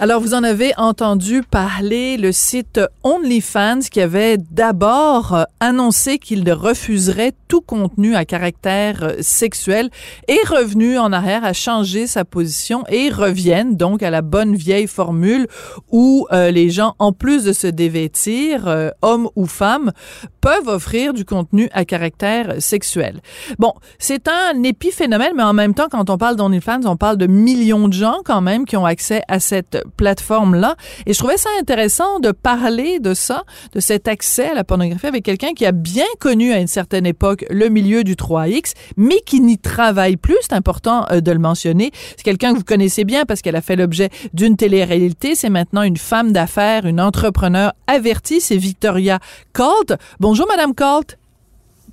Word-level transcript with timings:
Alors, 0.00 0.20
vous 0.20 0.34
en 0.34 0.42
avez 0.42 0.72
entendu 0.76 1.42
parler, 1.42 2.16
le 2.16 2.32
site 2.32 2.80
OnlyFans 3.04 3.78
qui 3.90 4.00
avait 4.00 4.36
d'abord 4.38 5.34
euh, 5.34 5.44
annoncé 5.60 6.18
qu'il 6.18 6.50
refuserait 6.52 7.32
tout 7.46 7.60
contenu 7.60 8.16
à 8.16 8.24
caractère 8.24 9.04
euh, 9.04 9.14
sexuel 9.20 9.90
est 10.26 10.46
revenu 10.48 10.98
en 10.98 11.12
arrière, 11.12 11.44
a 11.44 11.52
changé 11.52 12.08
sa 12.08 12.24
position 12.24 12.84
et 12.88 13.08
reviennent 13.08 13.76
donc 13.76 14.02
à 14.02 14.10
la 14.10 14.20
bonne 14.20 14.56
vieille 14.56 14.88
formule 14.88 15.46
où 15.92 16.26
euh, 16.32 16.50
les 16.50 16.70
gens, 16.70 16.96
en 16.98 17.12
plus 17.12 17.44
de 17.44 17.52
se 17.52 17.68
dévêtir, 17.68 18.92
hommes 19.00 19.28
ou 19.36 19.46
femmes, 19.46 19.92
peuvent 20.40 20.68
offrir 20.68 21.14
du 21.14 21.24
contenu 21.24 21.68
à 21.72 21.84
caractère 21.84 22.60
sexuel. 22.60 23.20
Bon, 23.58 23.72
c'est 23.98 24.28
un 24.28 24.62
épiphénomène, 24.64 25.32
mais 25.36 25.44
en 25.44 25.54
même 25.54 25.72
temps, 25.72 25.88
quand 25.90 26.10
on 26.10 26.18
parle 26.18 26.36
d'OnlyFans, 26.36 26.84
on 26.84 26.96
parle 26.96 27.16
de 27.16 27.26
millions 27.26 27.88
de 27.88 27.94
gens 27.94 28.18
quand 28.24 28.40
même 28.40 28.66
qui 28.66 28.76
ont 28.76 28.84
accès 28.84 29.22
à 29.28 29.38
cette 29.38 29.83
plateforme-là. 29.96 30.76
Et 31.06 31.12
je 31.12 31.18
trouvais 31.18 31.36
ça 31.36 31.50
intéressant 31.60 32.20
de 32.20 32.32
parler 32.32 32.98
de 33.00 33.14
ça, 33.14 33.44
de 33.72 33.80
cet 33.80 34.08
accès 34.08 34.50
à 34.50 34.54
la 34.54 34.64
pornographie 34.64 35.06
avec 35.06 35.24
quelqu'un 35.24 35.52
qui 35.54 35.66
a 35.66 35.72
bien 35.72 36.06
connu 36.20 36.52
à 36.52 36.58
une 36.58 36.66
certaine 36.66 37.06
époque 37.06 37.44
le 37.50 37.68
milieu 37.68 38.04
du 38.04 38.14
3X, 38.14 38.72
mais 38.96 39.20
qui 39.26 39.40
n'y 39.40 39.58
travaille 39.58 40.16
plus. 40.16 40.36
C'est 40.42 40.54
important 40.54 41.06
euh, 41.10 41.20
de 41.20 41.32
le 41.32 41.38
mentionner. 41.38 41.90
C'est 42.16 42.22
quelqu'un 42.22 42.52
que 42.52 42.58
vous 42.58 42.64
connaissez 42.64 43.04
bien 43.04 43.24
parce 43.24 43.42
qu'elle 43.42 43.56
a 43.56 43.62
fait 43.62 43.76
l'objet 43.76 44.10
d'une 44.32 44.56
télé-réalité. 44.56 45.34
C'est 45.34 45.50
maintenant 45.50 45.82
une 45.82 45.96
femme 45.96 46.32
d'affaires, 46.32 46.86
une 46.86 47.00
entrepreneur 47.00 47.72
avertie. 47.86 48.40
C'est 48.40 48.56
Victoria 48.56 49.18
Colt. 49.52 49.94
Bonjour, 50.20 50.46
Madame 50.48 50.74
Colt. 50.74 51.18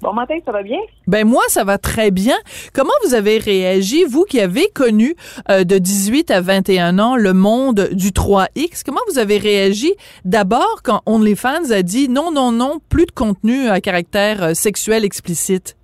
Bon 0.02 0.14
matin, 0.14 0.36
ça 0.44 0.52
va 0.52 0.64
bien? 0.64 0.80
Ben 1.06 1.28
moi, 1.28 1.44
ça 1.48 1.64
va 1.64 1.78
très 1.78 2.10
bien. 2.10 2.36
Comment 2.74 2.92
vous 3.06 3.14
avez 3.14 3.38
réagi, 3.38 4.04
vous 4.04 4.24
qui 4.24 4.40
avez 4.40 4.68
connu 4.70 5.14
euh, 5.50 5.64
de 5.64 5.78
18 5.78 6.32
à 6.32 6.42
21 6.42 6.98
ans 6.98 7.16
le 7.16 7.34
monde 7.34 7.90
du 7.92 8.10
3X? 8.10 8.82
Comment 8.84 9.02
vous 9.12 9.20
avez 9.20 9.38
réagi 9.38 9.94
d'abord 10.26 10.82
quand 10.84 11.02
OnlyFans 11.06 11.70
a 11.72 11.84
dit 11.84 12.10
non, 12.10 12.32
non, 12.32 12.52
non, 12.52 12.80
plus 12.90 13.06
de 13.06 13.12
contenu 13.12 13.68
à 13.68 13.80
caractère 13.80 14.44
euh, 14.44 14.54
sexuel 14.56 15.06
explicite? 15.06 15.78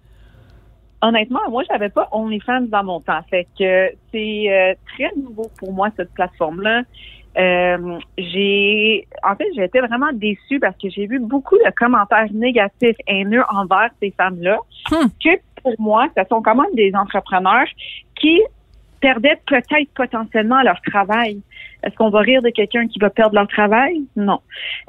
Honnêtement, 1.03 1.41
moi, 1.51 1.61
j'avais 1.69 1.89
pas 1.89 2.09
OnlyFans 2.11 2.61
dans 2.69 2.83
mon 2.83 2.99
temps. 3.01 3.21
Fait 3.29 3.47
que 3.57 3.89
c'est 4.11 4.45
euh, 4.49 4.73
très 4.95 5.11
nouveau 5.15 5.51
pour 5.59 5.71
moi, 5.73 5.89
cette 5.95 6.11
plateforme-là. 6.13 6.81
Euh, 7.37 7.99
j'ai, 8.17 9.07
en 9.23 9.35
fait, 9.35 9.45
j'ai 9.55 9.65
été 9.65 9.79
vraiment 9.79 10.11
déçue 10.13 10.59
parce 10.59 10.75
que 10.77 10.89
j'ai 10.89 11.05
vu 11.05 11.19
beaucoup 11.19 11.57
de 11.57 11.71
commentaires 11.75 12.27
négatifs 12.33 12.97
haineux 13.05 13.43
envers 13.49 13.89
ces 14.01 14.11
femmes-là, 14.17 14.57
hmm. 14.91 15.07
que 15.23 15.29
pour 15.61 15.75
moi, 15.77 16.07
ce 16.17 16.23
sont 16.29 16.41
quand 16.41 16.55
même 16.55 16.73
des 16.73 16.91
entrepreneurs 16.95 17.67
qui 18.19 18.41
perdaient 18.99 19.39
peut-être 19.45 19.89
potentiellement 19.95 20.61
leur 20.63 20.81
travail. 20.81 21.41
Est-ce 21.83 21.95
qu'on 21.95 22.09
va 22.09 22.19
rire 22.19 22.41
de 22.41 22.49
quelqu'un 22.49 22.87
qui 22.87 22.97
va 22.99 23.09
perdre 23.09 23.35
leur 23.35 23.47
travail? 23.47 24.01
Non. 24.15 24.39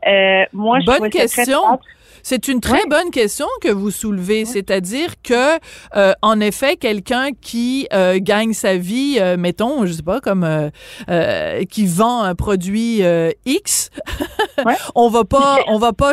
Euh, 0.07 0.45
moi, 0.53 0.81
je 0.81 0.87
Bonne 0.87 1.11
question. 1.11 1.79
C'est 2.23 2.49
une 2.49 2.61
très 2.61 2.85
bonne 2.87 3.11
question 3.11 3.47
que 3.61 3.69
vous 3.69 3.91
soulevez, 3.91 4.45
c'est-à-dire 4.45 5.15
que, 5.23 5.59
euh, 5.97 6.13
en 6.23 6.41
effet, 6.41 6.77
quelqu'un 6.77 7.31
qui 7.41 7.89
euh, 7.93 8.19
gagne 8.21 8.53
sa 8.53 8.77
vie, 8.77 9.19
euh, 9.21 9.37
mettons, 9.37 9.87
je 9.87 9.93
sais 9.93 10.03
pas, 10.03 10.21
comme 10.21 10.47
qui 11.71 11.87
vend 11.87 12.23
un 12.23 12.35
produit 12.35 13.03
X, 13.47 13.91
on 14.95 15.09
va 15.09 15.25
pas, 15.25 15.59
on 15.69 15.79
va 15.79 15.93
pas 15.93 16.13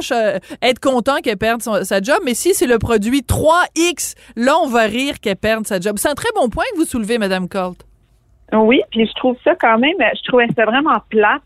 être 0.61 0.79
content 0.79 1.17
qu'elle 1.23 1.37
perde 1.37 1.61
sa 1.61 2.01
job, 2.01 2.17
mais 2.23 2.33
si 2.33 2.53
c'est 2.53 2.67
le 2.67 2.79
produit 2.79 3.21
3X, 3.21 4.15
là, 4.35 4.57
on 4.61 4.67
va 4.67 4.83
rire 4.83 5.19
qu'elle 5.19 5.35
perde 5.35 5.65
sa 5.67 5.79
job. 5.79 5.95
C'est 5.97 6.09
un 6.09 6.15
très 6.15 6.31
bon 6.35 6.49
point 6.49 6.65
que 6.73 6.77
vous 6.77 6.85
soulevez, 6.85 7.17
Madame 7.17 7.47
Colt. 7.47 7.85
Oui, 8.53 8.81
puis 8.91 9.07
je 9.07 9.13
trouve 9.13 9.35
ça 9.43 9.55
quand 9.55 9.79
même, 9.79 9.95
je 9.99 10.27
trouvais 10.27 10.47
ça 10.55 10.65
vraiment 10.65 10.95
plate 11.09 11.41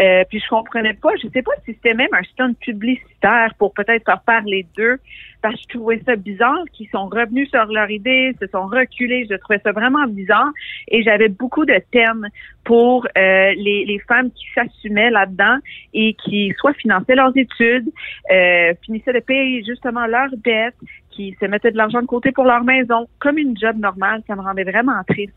euh, 0.00 0.24
puis 0.28 0.40
je 0.40 0.48
comprenais 0.48 0.94
pas, 0.94 1.10
je 1.22 1.28
sais 1.28 1.42
pas 1.42 1.52
si 1.64 1.74
c'était 1.74 1.94
même 1.94 2.12
un 2.12 2.22
stunt 2.22 2.54
publicitaire 2.54 3.52
pour 3.58 3.74
peut-être 3.74 4.04
faire 4.04 4.20
parler 4.22 4.66
d'eux, 4.76 4.98
parce 5.42 5.54
que 5.54 5.60
je 5.62 5.78
trouvais 5.78 6.02
ça 6.06 6.16
bizarre 6.16 6.64
qu'ils 6.72 6.88
sont 6.88 7.06
revenus 7.06 7.48
sur 7.50 7.64
leur 7.66 7.90
idée, 7.90 8.34
se 8.40 8.46
sont 8.48 8.66
reculés, 8.66 9.26
je 9.30 9.36
trouvais 9.36 9.60
ça 9.60 9.72
vraiment 9.72 10.06
bizarre 10.06 10.50
et 10.88 11.02
j'avais 11.02 11.28
beaucoup 11.28 11.64
de 11.64 11.80
thèmes 11.90 12.28
pour 12.64 13.06
euh, 13.06 13.52
les, 13.56 13.84
les, 13.86 13.98
femmes 14.06 14.30
qui 14.30 14.44
s'assumaient 14.54 15.10
là-dedans 15.10 15.58
et 15.94 16.14
qui 16.14 16.52
soit 16.58 16.74
finançaient 16.74 17.14
leurs 17.14 17.36
études, 17.36 17.90
euh, 18.30 18.74
finissaient 18.84 19.12
de 19.12 19.20
payer 19.20 19.64
justement 19.64 20.06
leurs 20.06 20.30
dettes, 20.44 20.76
qui 21.10 21.36
se 21.40 21.46
mettaient 21.46 21.72
de 21.72 21.76
l'argent 21.76 22.00
de 22.00 22.06
côté 22.06 22.30
pour 22.30 22.44
leur 22.44 22.62
maison, 22.62 23.08
comme 23.18 23.38
une 23.38 23.58
job 23.58 23.76
normale, 23.78 24.22
ça 24.28 24.36
me 24.36 24.42
rendait 24.42 24.62
vraiment 24.62 25.02
triste. 25.08 25.34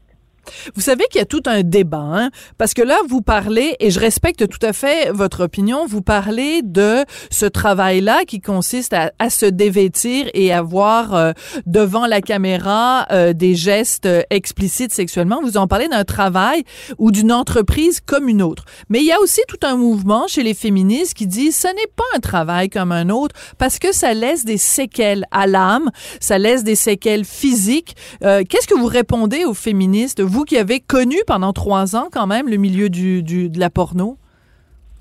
Vous 0.75 0.81
savez 0.81 1.05
qu'il 1.09 1.19
y 1.19 1.21
a 1.21 1.25
tout 1.25 1.43
un 1.45 1.63
débat, 1.63 1.97
hein? 1.97 2.29
parce 2.57 2.73
que 2.73 2.81
là, 2.81 2.97
vous 3.07 3.21
parlez, 3.21 3.75
et 3.79 3.91
je 3.91 3.99
respecte 3.99 4.47
tout 4.47 4.65
à 4.65 4.73
fait 4.73 5.11
votre 5.11 5.43
opinion, 5.43 5.85
vous 5.85 6.01
parlez 6.01 6.61
de 6.63 7.05
ce 7.29 7.45
travail-là 7.45 8.25
qui 8.25 8.41
consiste 8.41 8.93
à, 8.93 9.29
se 9.29 9.45
dévêtir 9.45 10.29
et 10.33 10.51
à 10.51 10.61
voir 10.61 11.13
euh, 11.13 11.31
devant 11.65 12.05
la 12.05 12.21
caméra 12.21 13.07
euh, 13.11 13.33
des 13.33 13.55
gestes 13.55 14.05
euh, 14.05 14.23
explicites 14.29 14.93
sexuellement. 14.93 15.41
Vous 15.41 15.57
en 15.57 15.67
parlez 15.67 15.87
d'un 15.87 16.03
travail 16.03 16.63
ou 16.97 17.11
d'une 17.11 17.31
entreprise 17.31 17.99
comme 18.05 18.27
une 18.27 18.41
autre. 18.41 18.65
Mais 18.89 18.99
il 18.99 19.05
y 19.05 19.11
a 19.11 19.19
aussi 19.21 19.41
tout 19.47 19.59
un 19.63 19.77
mouvement 19.77 20.27
chez 20.27 20.43
les 20.43 20.53
féministes 20.53 21.13
qui 21.13 21.27
dit 21.27 21.51
ce 21.51 21.67
n'est 21.67 21.91
pas 21.95 22.03
un 22.15 22.19
travail 22.19 22.69
comme 22.69 22.91
un 22.91 23.09
autre 23.09 23.35
parce 23.57 23.79
que 23.79 23.93
ça 23.93 24.13
laisse 24.13 24.43
des 24.43 24.57
séquelles 24.57 25.25
à 25.31 25.47
l'âme, 25.47 25.89
ça 26.19 26.37
laisse 26.37 26.63
des 26.63 26.75
séquelles 26.75 27.25
physiques. 27.25 27.95
Qu'est-ce 28.21 28.67
que 28.67 28.77
vous 28.77 28.87
répondez 28.87 29.45
aux 29.45 29.53
féministes? 29.53 30.21
Vous 30.31 30.45
qui 30.45 30.57
avez 30.57 30.79
connu 30.79 31.17
pendant 31.27 31.51
trois 31.51 31.95
ans 31.95 32.07
quand 32.11 32.25
même 32.25 32.47
le 32.47 32.55
milieu 32.55 32.89
du, 32.89 33.21
de 33.21 33.59
la 33.59 33.69
porno? 33.69 34.17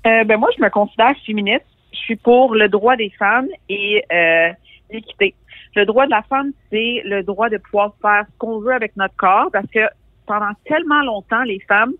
Euh, 0.05 0.23
ben 0.25 0.37
moi, 0.37 0.49
je 0.57 0.61
me 0.61 0.69
considère 0.69 1.13
féministe. 1.25 1.65
Je 1.93 1.99
suis 1.99 2.15
pour 2.17 2.53
le 2.53 2.67
droit 2.67 2.97
des 2.97 3.11
femmes 3.17 3.47
et 3.69 4.03
euh, 4.11 4.49
l'équité. 4.91 5.33
Le 5.75 5.85
droit 5.85 6.05
de 6.05 6.11
la 6.11 6.21
femme, 6.23 6.51
c'est 6.69 7.01
le 7.05 7.23
droit 7.23 7.49
de 7.49 7.57
pouvoir 7.57 7.93
faire 8.01 8.25
ce 8.29 8.37
qu'on 8.39 8.59
veut 8.59 8.73
avec 8.73 8.97
notre 8.97 9.15
corps 9.15 9.49
parce 9.53 9.67
que 9.73 9.79
pendant 10.25 10.51
tellement 10.65 11.01
longtemps, 11.01 11.43
les 11.43 11.59
femmes 11.61 11.93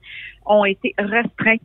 ont 0.46 0.66
été 0.66 0.94
restreintes 0.98 1.62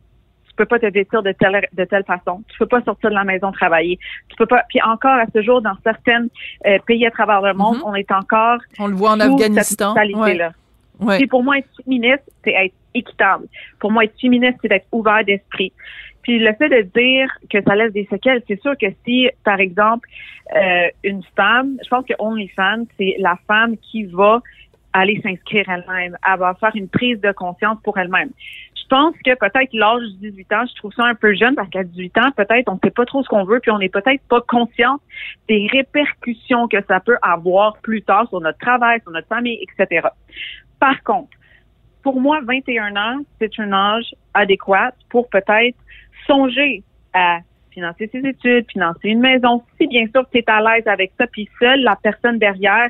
tu 0.47 0.63
peux 0.63 0.65
pas 0.65 0.79
te 0.79 0.91
vêtir 0.91 1.21
de 1.21 1.31
telle 1.33 1.67
de 1.73 1.83
telle 1.85 2.03
façon. 2.03 2.41
Tu 2.47 2.57
peux 2.57 2.65
pas 2.65 2.81
sortir 2.81 3.11
de 3.11 3.15
la 3.15 3.23
maison 3.23 3.51
travailler. 3.51 3.99
Tu 4.27 4.35
peux 4.37 4.47
pas. 4.47 4.63
Puis 4.69 4.81
encore 4.81 5.11
à 5.11 5.25
ce 5.31 5.43
jour, 5.43 5.61
dans 5.61 5.75
certains 5.83 6.25
euh, 6.65 6.79
pays 6.87 7.05
à 7.05 7.11
travers 7.11 7.41
le 7.41 7.53
monde, 7.53 7.77
mm-hmm. 7.77 7.85
on 7.85 7.93
est 7.93 8.11
encore. 8.11 8.57
On 8.79 8.87
le 8.87 8.95
voit 8.95 9.11
en 9.11 9.19
Afghanistan. 9.19 9.93
là 9.93 10.51
pour 11.29 11.43
moi, 11.43 11.57
être 11.59 11.69
féministe, 11.83 12.23
c'est 12.43 12.53
être 12.53 12.75
équitable. 12.93 13.47
Pour 13.79 13.91
moi, 13.91 14.03
être 14.03 14.19
féministe, 14.19 14.57
c'est 14.61 14.71
être 14.71 14.87
ouvert 14.91 15.23
d'esprit. 15.23 15.71
Puis 16.23 16.39
le 16.39 16.53
fait 16.55 16.67
de 16.67 16.81
dire 16.81 17.31
que 17.49 17.63
ça 17.63 17.75
laisse 17.75 17.93
des 17.93 18.05
séquelles, 18.11 18.43
c'est 18.47 18.61
sûr 18.61 18.77
que 18.77 18.87
si, 19.05 19.29
par 19.45 19.59
exemple, 19.59 20.09
euh, 20.55 20.87
une 21.03 21.23
femme, 21.35 21.77
je 21.83 21.87
pense 21.89 22.05
que 22.05 22.13
OnlyFans, 22.19 22.85
c'est 22.97 23.15
la 23.19 23.37
femme 23.47 23.77
qui 23.77 24.03
va 24.03 24.41
aller 24.93 25.21
s'inscrire 25.21 25.69
elle-même, 25.69 26.17
elle 26.27 26.39
va 26.39 26.53
faire 26.55 26.75
une 26.75 26.89
prise 26.89 27.21
de 27.21 27.31
conscience 27.31 27.77
pour 27.83 27.97
elle-même. 27.97 28.31
Je 28.89 28.95
pense 28.95 29.15
que 29.17 29.35
peut-être 29.35 29.73
l'âge 29.73 30.01
de 30.21 30.29
18 30.29 30.53
ans, 30.53 30.63
je 30.65 30.75
trouve 30.75 30.93
ça 30.93 31.03
un 31.03 31.13
peu 31.13 31.33
jeune 31.35 31.55
parce 31.55 31.69
qu'à 31.69 31.83
18 31.83 32.17
ans, 32.19 32.31
peut-être 32.37 32.69
on 32.69 32.75
ne 32.75 32.79
sait 32.81 32.91
pas 32.91 33.05
trop 33.05 33.21
ce 33.21 33.27
qu'on 33.27 33.43
veut, 33.43 33.59
puis 33.59 33.69
on 33.69 33.79
n'est 33.79 33.89
peut-être 33.89 34.21
pas 34.29 34.39
conscient 34.47 35.01
des 35.49 35.67
répercussions 35.69 36.69
que 36.69 36.77
ça 36.87 37.01
peut 37.01 37.17
avoir 37.21 37.75
plus 37.79 38.01
tard 38.01 38.29
sur 38.29 38.39
notre 38.39 38.59
travail, 38.59 39.01
sur 39.01 39.11
notre 39.11 39.27
famille, 39.27 39.59
etc. 39.61 40.07
Par 40.79 41.03
contre, 41.03 41.31
pour 42.01 42.21
moi, 42.21 42.39
21 42.45 42.95
ans, 42.95 43.19
c'est 43.39 43.59
un 43.59 43.73
âge 43.73 44.15
adéquat 44.33 44.93
pour 45.09 45.27
peut-être 45.27 45.75
songer 46.25 46.81
à 47.13 47.39
financer 47.71 48.09
ses 48.09 48.25
études, 48.25 48.71
financer 48.71 49.09
une 49.09 49.19
maison, 49.19 49.63
si 49.77 49.87
bien 49.87 50.05
sûr 50.15 50.25
tu 50.31 50.37
es 50.37 50.43
à 50.47 50.61
l'aise 50.61 50.87
avec 50.87 51.11
ça, 51.17 51.27
puis 51.27 51.49
seule 51.59 51.81
la 51.81 51.97
personne 51.97 52.39
derrière 52.39 52.89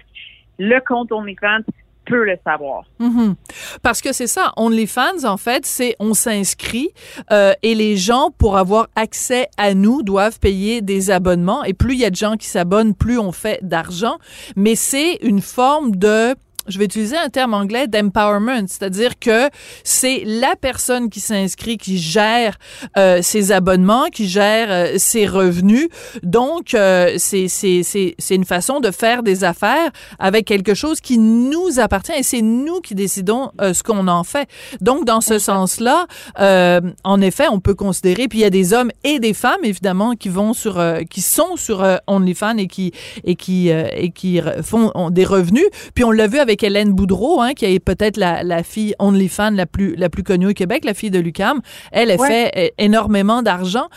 le 0.59 0.79
compte 0.79 1.11
OnlyFans 1.11 1.63
peut 2.07 2.23
le 2.23 2.37
savoir. 2.43 2.85
Mhm. 2.99 3.35
Parce 3.81 4.01
que 4.01 4.13
c'est 4.13 4.27
ça, 4.27 4.53
OnlyFans, 4.57 5.25
en 5.25 5.37
fait, 5.37 5.65
c'est 5.65 5.95
on 5.99 6.13
s'inscrit 6.13 6.89
euh, 7.31 7.53
et 7.63 7.75
les 7.75 7.97
gens, 7.97 8.31
pour 8.37 8.57
avoir 8.57 8.87
accès 8.95 9.47
à 9.57 9.73
nous, 9.73 10.01
doivent 10.03 10.39
payer 10.39 10.81
des 10.81 11.11
abonnements. 11.11 11.63
Et 11.63 11.73
plus 11.73 11.93
il 11.93 11.99
y 11.99 12.05
a 12.05 12.09
de 12.09 12.15
gens 12.15 12.35
qui 12.37 12.47
s'abonnent, 12.47 12.95
plus 12.95 13.19
on 13.19 13.31
fait 13.31 13.59
d'argent. 13.61 14.17
Mais 14.55 14.75
c'est 14.75 15.15
une 15.21 15.41
forme 15.41 15.95
de 15.95 16.35
je 16.67 16.79
vais 16.79 16.85
utiliser 16.85 17.17
un 17.17 17.29
terme 17.29 17.53
anglais 17.53 17.87
d'empowerment, 17.87 18.67
c'est-à-dire 18.67 19.19
que 19.19 19.49
c'est 19.83 20.23
la 20.25 20.55
personne 20.55 21.09
qui 21.09 21.19
s'inscrit 21.19 21.77
qui 21.77 21.97
gère 21.97 22.57
euh, 22.97 23.21
ses 23.21 23.51
abonnements, 23.51 24.07
qui 24.11 24.27
gère 24.27 24.67
euh, 24.69 24.93
ses 24.97 25.25
revenus. 25.25 25.87
Donc, 26.23 26.73
euh, 26.73 27.15
c'est 27.17 27.47
c'est 27.47 28.35
une 28.35 28.45
façon 28.45 28.79
de 28.79 28.91
faire 28.91 29.23
des 29.23 29.43
affaires 29.43 29.91
avec 30.19 30.45
quelque 30.45 30.73
chose 30.73 31.01
qui 31.01 31.17
nous 31.17 31.79
appartient 31.79 32.11
et 32.11 32.23
c'est 32.23 32.41
nous 32.41 32.81
qui 32.81 32.95
décidons 32.95 33.51
euh, 33.61 33.73
ce 33.73 33.83
qu'on 33.83 34.07
en 34.07 34.23
fait. 34.23 34.47
Donc, 34.81 35.05
dans 35.05 35.21
ce 35.21 35.39
sens-là, 35.39 36.07
euh, 36.39 36.81
en 37.03 37.21
effet, 37.21 37.45
on 37.49 37.59
peut 37.59 37.75
considérer, 37.75 38.27
puis 38.27 38.39
il 38.39 38.41
y 38.41 38.45
a 38.45 38.49
des 38.49 38.73
hommes 38.73 38.91
et 39.03 39.19
des 39.19 39.33
femmes, 39.33 39.63
évidemment, 39.63 40.13
qui 40.13 40.29
vont 40.29 40.53
sur, 40.53 40.79
euh, 40.79 41.01
qui 41.09 41.21
sont 41.21 41.55
sur 41.55 41.85
OnlyFans 42.07 42.57
et 42.57 42.67
qui, 42.67 42.93
et 43.23 43.35
qui, 43.35 43.69
et 43.69 44.11
qui 44.11 44.39
font 44.63 45.09
des 45.09 45.25
revenus. 45.25 45.65
Puis 45.93 46.03
on 46.03 46.11
l'a 46.11 46.27
vu 46.27 46.39
avec 46.39 46.56
Hélène 46.63 46.93
Boudreau, 46.93 47.41
hein, 47.41 47.53
qui 47.53 47.65
est 47.65 47.79
peut-être 47.79 48.17
la, 48.17 48.43
la 48.43 48.63
fille 48.63 48.93
OnlyFans 48.99 49.51
la 49.51 49.65
plus, 49.65 49.95
la 49.95 50.09
plus 50.09 50.23
connue 50.23 50.47
au 50.47 50.53
Québec, 50.53 50.85
la 50.85 50.93
fille 50.93 51.11
de 51.11 51.19
Lucam. 51.19 51.61
Elle, 51.91 52.11
a 52.11 52.17
fait 52.17 52.73
énormément 52.77 53.41
d'argent. 53.41 53.87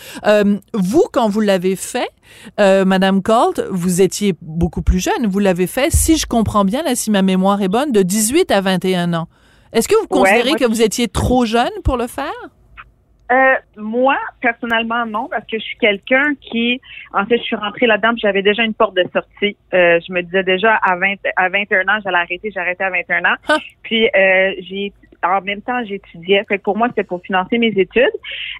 vous, 0.74 1.04
quand 1.12 1.28
vous 1.28 1.40
l'avez 1.40 1.76
fait, 1.76 2.08
euh, 2.58 2.84
Madame 2.84 3.22
Colt, 3.22 3.62
vous 3.70 4.00
étiez 4.00 4.34
beaucoup 4.42 4.82
plus 4.82 5.00
jeune. 5.00 5.26
Vous 5.26 5.38
l'avez 5.38 5.66
fait, 5.66 5.90
si 5.92 6.16
je 6.16 6.26
comprends 6.26 6.64
bien, 6.64 6.82
là, 6.82 6.94
si 6.94 7.10
ma 7.10 7.22
mémoire 7.22 7.62
est 7.62 7.68
bonne, 7.68 7.92
de 7.92 8.02
18 8.02 8.50
à 8.50 8.60
21 8.60 9.14
ans. 9.14 9.28
Est-ce 9.72 9.88
que 9.88 9.94
vous 10.00 10.08
considérez 10.08 10.54
que 10.54 10.64
vous 10.64 10.82
étiez 10.82 11.08
trop 11.08 11.44
jeune 11.44 11.70
pour 11.84 11.96
le 11.96 12.06
faire? 12.06 12.50
Euh, 13.30 13.54
moi, 13.76 14.18
personnellement, 14.40 15.06
non, 15.06 15.28
parce 15.30 15.44
que 15.46 15.58
je 15.58 15.62
suis 15.62 15.78
quelqu'un 15.78 16.34
qui, 16.40 16.80
en 17.12 17.24
fait, 17.26 17.38
je 17.38 17.42
suis 17.42 17.56
rentrée 17.56 17.86
là-dedans, 17.86 18.12
j'avais 18.16 18.42
déjà 18.42 18.64
une 18.64 18.74
porte 18.74 18.96
de 18.96 19.04
sortie. 19.12 19.56
Euh, 19.72 20.00
je 20.06 20.12
me 20.12 20.22
disais 20.22 20.42
déjà 20.42 20.74
à 20.76 20.96
20, 20.96 21.14
à 21.36 21.48
21 21.48 21.82
ans, 21.82 22.00
j'allais 22.02 22.18
arrêter, 22.18 22.50
j'arrêtais 22.52 22.84
à 22.84 22.90
21 22.90 23.24
ans. 23.24 23.36
Ah. 23.48 23.58
Puis 23.82 24.06
euh, 24.06 24.54
j'ai 24.60 24.92
en 25.22 25.40
même 25.42 25.62
temps, 25.62 25.84
j'étudiais. 25.84 26.44
Fait 26.48 26.58
pour 26.58 26.76
moi, 26.76 26.88
c'était 26.88 27.04
pour 27.04 27.20
financer 27.22 27.58
mes 27.58 27.72
études. 27.76 28.10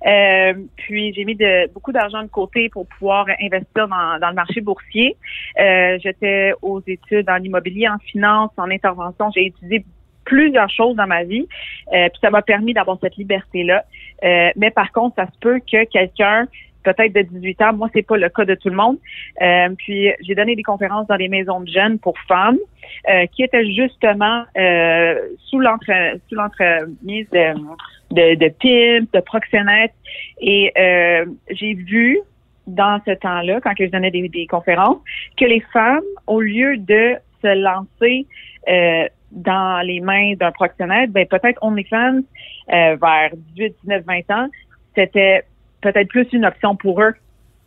Euh, 0.07 0.55
puis 0.77 1.13
j'ai 1.15 1.25
mis 1.25 1.35
de, 1.35 1.73
beaucoup 1.73 1.93
d'argent 1.93 2.23
de 2.23 2.29
côté 2.29 2.69
pour 2.69 2.87
pouvoir 2.87 3.27
investir 3.41 3.89
dans, 3.89 4.19
dans 4.21 4.29
le 4.29 4.35
marché 4.35 4.61
boursier. 4.61 5.17
Euh, 5.59 5.99
J'étais 6.03 6.53
aux 6.63 6.83
études 6.87 7.29
en 7.31 7.39
immobilier, 7.39 7.89
en 7.89 7.99
finance, 7.99 8.51
en 8.57 8.71
intervention. 8.71 9.31
J'ai 9.35 9.47
étudié 9.47 9.85
plusieurs 10.31 10.71
choses 10.71 10.95
dans 10.95 11.09
ma 11.09 11.25
vie. 11.25 11.47
Euh, 11.93 12.09
puis 12.09 12.21
ça 12.23 12.31
m'a 12.31 12.41
permis 12.41 12.73
d'avoir 12.73 12.99
cette 13.03 13.17
liberté-là. 13.17 13.83
Euh, 14.23 14.51
mais 14.55 14.71
par 14.71 14.93
contre, 14.93 15.17
ça 15.17 15.27
se 15.27 15.39
peut 15.41 15.59
que 15.59 15.85
quelqu'un 15.87 16.47
peut-être 16.85 17.13
de 17.13 17.23
18 17.23 17.63
ans. 17.63 17.73
Moi, 17.75 17.89
c'est 17.93 18.07
pas 18.07 18.17
le 18.17 18.29
cas 18.29 18.45
de 18.45 18.55
tout 18.55 18.71
le 18.71 18.77
monde. 18.77 18.97
Euh, 19.43 19.69
puis 19.77 20.09
j'ai 20.21 20.35
donné 20.37 20.55
des 20.55 20.63
conférences 20.63 21.09
dans 21.09 21.17
les 21.17 21.29
maisons 21.29 21.61
de 21.61 21.69
jeunes 21.69 21.99
pour 21.99 22.17
femmes 22.29 22.59
euh, 23.09 23.27
qui 23.33 23.43
étaient 23.43 23.67
justement 23.73 24.45
euh, 24.57 25.19
sous 25.49 25.59
l'entre 25.59 25.91
sous 26.29 26.37
l'entremise 26.37 27.29
de, 27.31 27.55
de, 28.13 28.35
de 28.37 28.49
pimp, 28.63 29.13
de 29.13 29.21
proxénètes. 29.21 29.95
Et 30.41 30.73
euh, 30.79 31.27
j'ai 31.51 31.75
vu 31.75 32.21
dans 32.69 33.01
ce 33.05 33.13
temps-là, 33.13 33.61
quand 33.61 33.73
je 33.79 33.87
donnais 33.87 34.13
des, 34.13 34.29
des, 34.29 34.47
conférences, 34.47 34.99
que 35.37 35.45
les 35.45 35.63
femmes, 35.73 36.05
au 36.29 36.41
lieu 36.41 36.77
de 36.77 37.17
se 37.43 37.55
lancer 37.61 38.27
euh, 38.69 39.09
dans 39.31 39.85
les 39.87 40.01
mains 40.01 40.35
d'un 40.35 40.53
proxénète, 40.53 41.11
ben 41.11 41.27
peut-être 41.27 41.63
OnlyFans 41.63 42.21
euh, 42.73 42.97
vers 43.01 43.31
18, 43.57 43.77
19, 43.85 44.05
20 44.05 44.35
ans, 44.35 44.49
c'était 44.95 45.45
peut-être 45.81 46.09
plus 46.09 46.27
une 46.33 46.45
option 46.45 46.77
pour 46.77 47.01
eux 47.01 47.15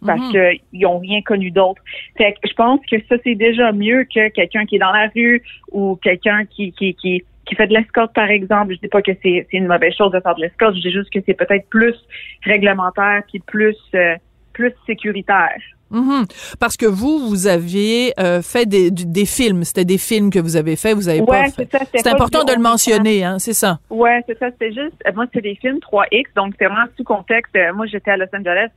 parce 0.05 0.21
mhm. 0.21 0.57
qu'ils 0.71 0.81
n'ont 0.81 0.99
rien 0.99 1.21
connu 1.21 1.51
d'autre. 1.51 1.81
Fait 2.17 2.33
que 2.33 2.47
je 2.47 2.53
pense 2.53 2.79
que 2.89 2.97
ça, 3.07 3.15
c'est 3.23 3.35
déjà 3.35 3.71
mieux 3.71 4.03
que 4.03 4.29
quelqu'un 4.29 4.65
qui 4.65 4.75
est 4.75 4.79
dans 4.79 4.91
la 4.91 5.09
rue 5.15 5.41
ou 5.71 5.95
quelqu'un 5.95 6.45
qui, 6.45 6.71
qui, 6.73 6.93
qui, 6.95 7.23
qui 7.45 7.55
fait 7.55 7.67
de 7.67 7.73
l'escorte, 7.73 8.13
par 8.13 8.29
exemple. 8.29 8.73
Je 8.73 8.79
dis 8.79 8.87
pas 8.87 9.01
que 9.01 9.11
c'est 9.21 9.47
une 9.51 9.67
mauvaise 9.67 9.93
chose 9.95 10.11
de 10.11 10.19
faire 10.19 10.35
de 10.35 10.41
l'escorte, 10.41 10.75
je 10.75 10.81
dis 10.81 10.91
juste 10.91 11.09
que 11.09 11.19
c'est 11.25 11.33
peut-être 11.33 11.67
plus 11.69 11.95
réglementaire 12.43 13.21
puis 13.29 13.39
plus, 13.39 13.77
euh, 13.95 14.15
plus 14.53 14.73
sécuritaire. 14.85 15.59
Mhm. 15.93 16.25
Parce 16.59 16.75
que 16.75 16.87
vous, 16.87 17.19
vous 17.19 17.47
aviez 17.47 18.13
euh, 18.19 18.41
fait 18.41 18.65
des, 18.65 18.89
des 18.89 19.25
films. 19.25 19.63
C'était 19.63 19.85
des 19.85 19.99
films 19.99 20.31
que 20.31 20.39
vous 20.39 20.55
avez 20.55 20.75
fait. 20.75 20.93
Vous 20.93 21.07
avez 21.07 21.23
pas 21.23 21.49
fait. 21.49 21.69
C'est 21.95 22.07
important 22.07 22.43
de 22.43 22.51
le 22.51 22.61
mentionner, 22.61 23.23
hein, 23.23 23.37
c'est 23.37 23.53
ça. 23.53 23.79
Ouais, 23.91 24.21
c'est 24.27 24.37
ça. 24.39 24.49
C'était 24.51 24.73
juste. 24.73 24.97
Euh, 25.07 25.11
moi, 25.13 25.25
c'est 25.31 25.41
des 25.41 25.55
films 25.55 25.77
3X, 25.77 26.25
donc 26.35 26.55
c'est 26.57 26.65
vraiment 26.65 26.87
sous 26.97 27.03
contexte. 27.03 27.55
Euh, 27.55 27.73
moi, 27.73 27.85
j'étais 27.85 28.11
à 28.11 28.17
Los 28.17 28.25
Angeles. 28.33 28.69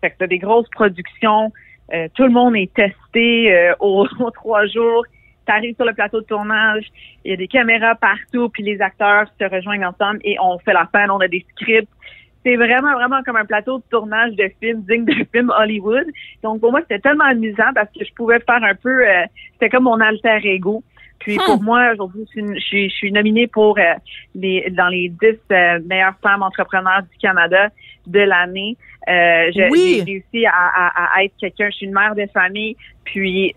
Fait 0.00 0.10
que 0.10 0.16
c'est 0.20 0.28
des 0.28 0.38
grosses 0.38 0.68
productions. 0.70 1.52
tout 2.14 2.22
le 2.22 2.30
monde 2.30 2.56
est 2.56 2.72
testé 2.72 3.72
aux, 3.80 4.06
trois 4.34 4.66
jours. 4.66 5.04
T'arrives 5.44 5.74
sur 5.74 5.84
le 5.84 5.92
plateau 5.92 6.20
de 6.20 6.26
tournage, 6.26 6.84
il 7.24 7.32
y 7.32 7.34
a 7.34 7.36
des 7.36 7.48
caméras 7.48 7.96
partout, 7.96 8.50
puis 8.50 8.62
les 8.62 8.80
acteurs 8.80 9.26
se 9.38 9.44
rejoignent 9.44 9.84
ensemble 9.84 10.20
et 10.22 10.36
on 10.40 10.58
fait 10.60 10.72
la 10.72 10.88
scène, 10.94 11.10
on 11.10 11.18
a 11.18 11.26
des 11.26 11.44
scripts 11.50 11.88
c'est 12.44 12.56
vraiment, 12.56 12.92
vraiment 12.94 13.22
comme 13.22 13.36
un 13.36 13.44
plateau 13.44 13.78
de 13.78 13.84
tournage 13.90 14.34
de 14.34 14.50
film 14.60 14.82
digne 14.82 15.04
de 15.04 15.14
film 15.32 15.50
Hollywood. 15.50 16.06
Donc, 16.42 16.60
pour 16.60 16.70
moi, 16.70 16.80
c'était 16.82 17.00
tellement 17.00 17.24
amusant 17.24 17.72
parce 17.74 17.88
que 17.96 18.04
je 18.04 18.12
pouvais 18.14 18.40
faire 18.40 18.62
un 18.62 18.74
peu, 18.74 19.06
euh, 19.06 19.24
c'était 19.52 19.68
comme 19.68 19.84
mon 19.84 20.00
alter 20.00 20.38
ego. 20.44 20.82
Puis 21.18 21.36
pour 21.44 21.60
hmm. 21.60 21.64
moi, 21.64 21.92
aujourd'hui, 21.92 22.24
je 22.34 22.58
suis, 22.60 22.88
je 22.88 22.94
suis 22.94 23.12
nominée 23.12 23.46
pour 23.46 23.78
euh, 23.78 23.82
les 24.34 24.70
dans 24.70 24.88
les 24.88 25.10
dix 25.10 25.38
euh, 25.52 25.78
meilleures 25.84 26.16
femmes 26.22 26.42
entrepreneurs 26.42 27.02
du 27.02 27.18
Canada 27.18 27.68
de 28.06 28.20
l'année. 28.20 28.78
j'ai 29.06 30.02
réussi 30.02 30.46
à, 30.46 30.52
à, 30.52 31.18
à 31.18 31.24
être 31.24 31.34
quelqu'un. 31.38 31.68
Je 31.70 31.76
suis 31.76 31.86
une 31.86 31.92
mère 31.92 32.14
de 32.14 32.24
famille. 32.32 32.74
Puis 33.04 33.54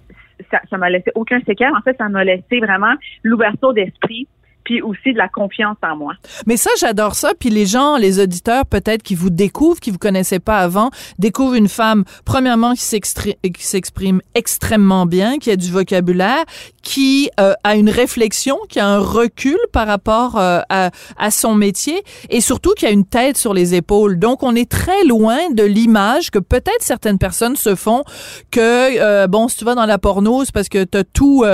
ça, 0.51 0.59
ça 0.69 0.77
m'a 0.77 0.89
laissé 0.89 1.09
aucun 1.15 1.39
séquel. 1.41 1.71
En 1.73 1.81
fait, 1.81 1.95
ça 1.97 2.09
m'a 2.09 2.25
laissé 2.25 2.59
vraiment 2.59 2.95
l'ouverture 3.23 3.73
d'esprit 3.73 4.27
puis 4.63 4.81
aussi 4.81 5.13
de 5.13 5.17
la 5.17 5.27
confiance 5.27 5.77
en 5.83 5.95
moi. 5.95 6.13
Mais 6.45 6.57
ça, 6.57 6.69
j'adore 6.79 7.15
ça. 7.15 7.33
Puis 7.37 7.49
les 7.49 7.65
gens, 7.65 7.97
les 7.97 8.19
auditeurs, 8.19 8.65
peut-être 8.65 9.03
qui 9.03 9.15
vous 9.15 9.29
découvrent, 9.29 9.79
qui 9.79 9.91
vous 9.91 9.97
connaissaient 9.97 10.39
pas 10.39 10.59
avant, 10.59 10.89
découvrent 11.19 11.55
une 11.55 11.69
femme, 11.69 12.03
premièrement, 12.25 12.73
qui 12.73 12.83
s'exprime 13.65 14.21
extrêmement 14.35 15.05
bien, 15.05 15.37
qui 15.37 15.51
a 15.51 15.55
du 15.55 15.71
vocabulaire, 15.71 16.43
qui 16.81 17.29
euh, 17.39 17.53
a 17.63 17.75
une 17.75 17.89
réflexion, 17.89 18.57
qui 18.69 18.79
a 18.79 18.87
un 18.87 18.99
recul 18.99 19.57
par 19.71 19.87
rapport 19.87 20.37
euh, 20.37 20.61
à, 20.69 20.91
son 21.31 21.55
métier, 21.55 22.01
et 22.29 22.41
surtout 22.41 22.73
qui 22.75 22.85
a 22.85 22.91
une 22.91 23.05
tête 23.05 23.37
sur 23.37 23.53
les 23.53 23.75
épaules. 23.75 24.19
Donc, 24.19 24.43
on 24.43 24.55
est 24.55 24.69
très 24.69 25.03
loin 25.05 25.37
de 25.51 25.63
l'image 25.63 26.31
que 26.31 26.39
peut-être 26.39 26.81
certaines 26.81 27.17
personnes 27.17 27.55
se 27.55 27.75
font 27.75 28.03
que, 28.51 28.99
euh, 28.99 29.27
bon, 29.27 29.47
si 29.47 29.57
tu 29.57 29.65
vas 29.65 29.75
dans 29.75 29.85
la 29.85 29.97
porno, 29.97 30.43
c'est 30.45 30.53
parce 30.53 30.69
que 30.69 30.83
t'as 30.83 31.03
tout, 31.03 31.45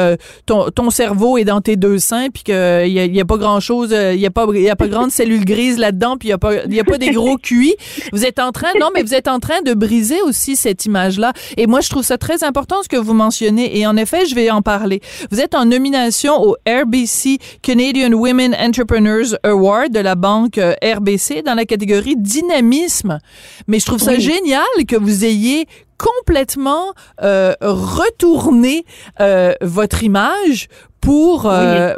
ton, 0.46 0.70
ton 0.70 0.90
cerveau 0.90 1.38
est 1.38 1.46
dans 1.46 1.62
tes 1.62 1.76
deux 1.76 2.00
seins, 2.00 2.30
puis 2.30 2.44
qu'il 2.44 2.88
y 2.88 2.99
il 3.06 3.16
y 3.16 3.22
a 3.22 3.26
pas 3.26 3.38
grand 3.38 3.60
chose, 3.60 3.90
euh, 3.92 4.14
il 4.14 4.20
y 4.20 4.26
a 4.26 4.32
pas, 4.32 4.46
il 4.54 4.62
y 4.62 4.70
a 4.70 4.76
pas 4.76 4.88
grande 4.88 5.12
cellule 5.12 5.46
grise 5.46 5.78
là-dedans, 5.78 6.18
puis 6.18 6.30
il 6.30 6.32
y 6.32 6.34
a 6.34 6.38
pas, 6.38 6.64
il 6.66 6.74
y 6.74 6.80
a 6.80 6.84
pas 6.84 6.98
des 6.98 7.12
gros 7.12 7.38
cuits. 7.42 7.76
Vous 8.12 8.26
êtes 8.26 8.40
en 8.40 8.52
train, 8.52 8.70
non, 8.80 8.90
mais 8.94 9.04
vous 9.04 9.14
êtes 9.14 9.28
en 9.28 9.40
train 9.40 9.62
de 9.62 9.74
briser 9.74 10.22
aussi 10.22 10.56
cette 10.56 10.86
image-là. 10.86 11.34
Et 11.58 11.68
moi, 11.68 11.82
je 11.82 11.90
trouve 11.90 12.04
ça 12.04 12.18
très 12.18 12.44
important 12.44 12.84
ce 12.84 12.90
que 12.90 12.98
vous 12.98 13.14
mentionnez. 13.14 13.78
Et 13.78 13.86
en 13.86 13.98
effet, 13.98 14.26
je 14.26 14.36
vais 14.36 14.50
en 14.50 14.62
parler. 14.62 15.02
Vous 15.32 15.40
êtes 15.40 15.56
en 15.56 15.66
nomination 15.66 16.42
au 16.42 16.56
RBC 16.68 17.38
Canadian 17.62 18.12
Women 18.12 18.56
Entrepreneurs 18.60 19.38
Award 19.44 19.92
de 19.92 20.00
la 20.00 20.16
banque 20.16 20.58
euh, 20.58 20.74
RBC 20.84 21.44
dans 21.44 21.56
la 21.56 21.66
catégorie 21.66 22.16
dynamisme. 22.18 23.20
Mais 23.68 23.80
je 23.80 23.86
trouve 23.86 24.00
ça 24.00 24.18
génial 24.18 24.64
que 24.88 24.96
vous 24.96 25.26
ayez 25.26 25.68
complètement 26.00 26.94
euh, 27.22 27.54
retourné 27.62 28.86
euh, 29.20 29.54
votre 29.62 30.04
image 30.04 30.68
pour, 31.02 31.46
euh, 31.46 31.94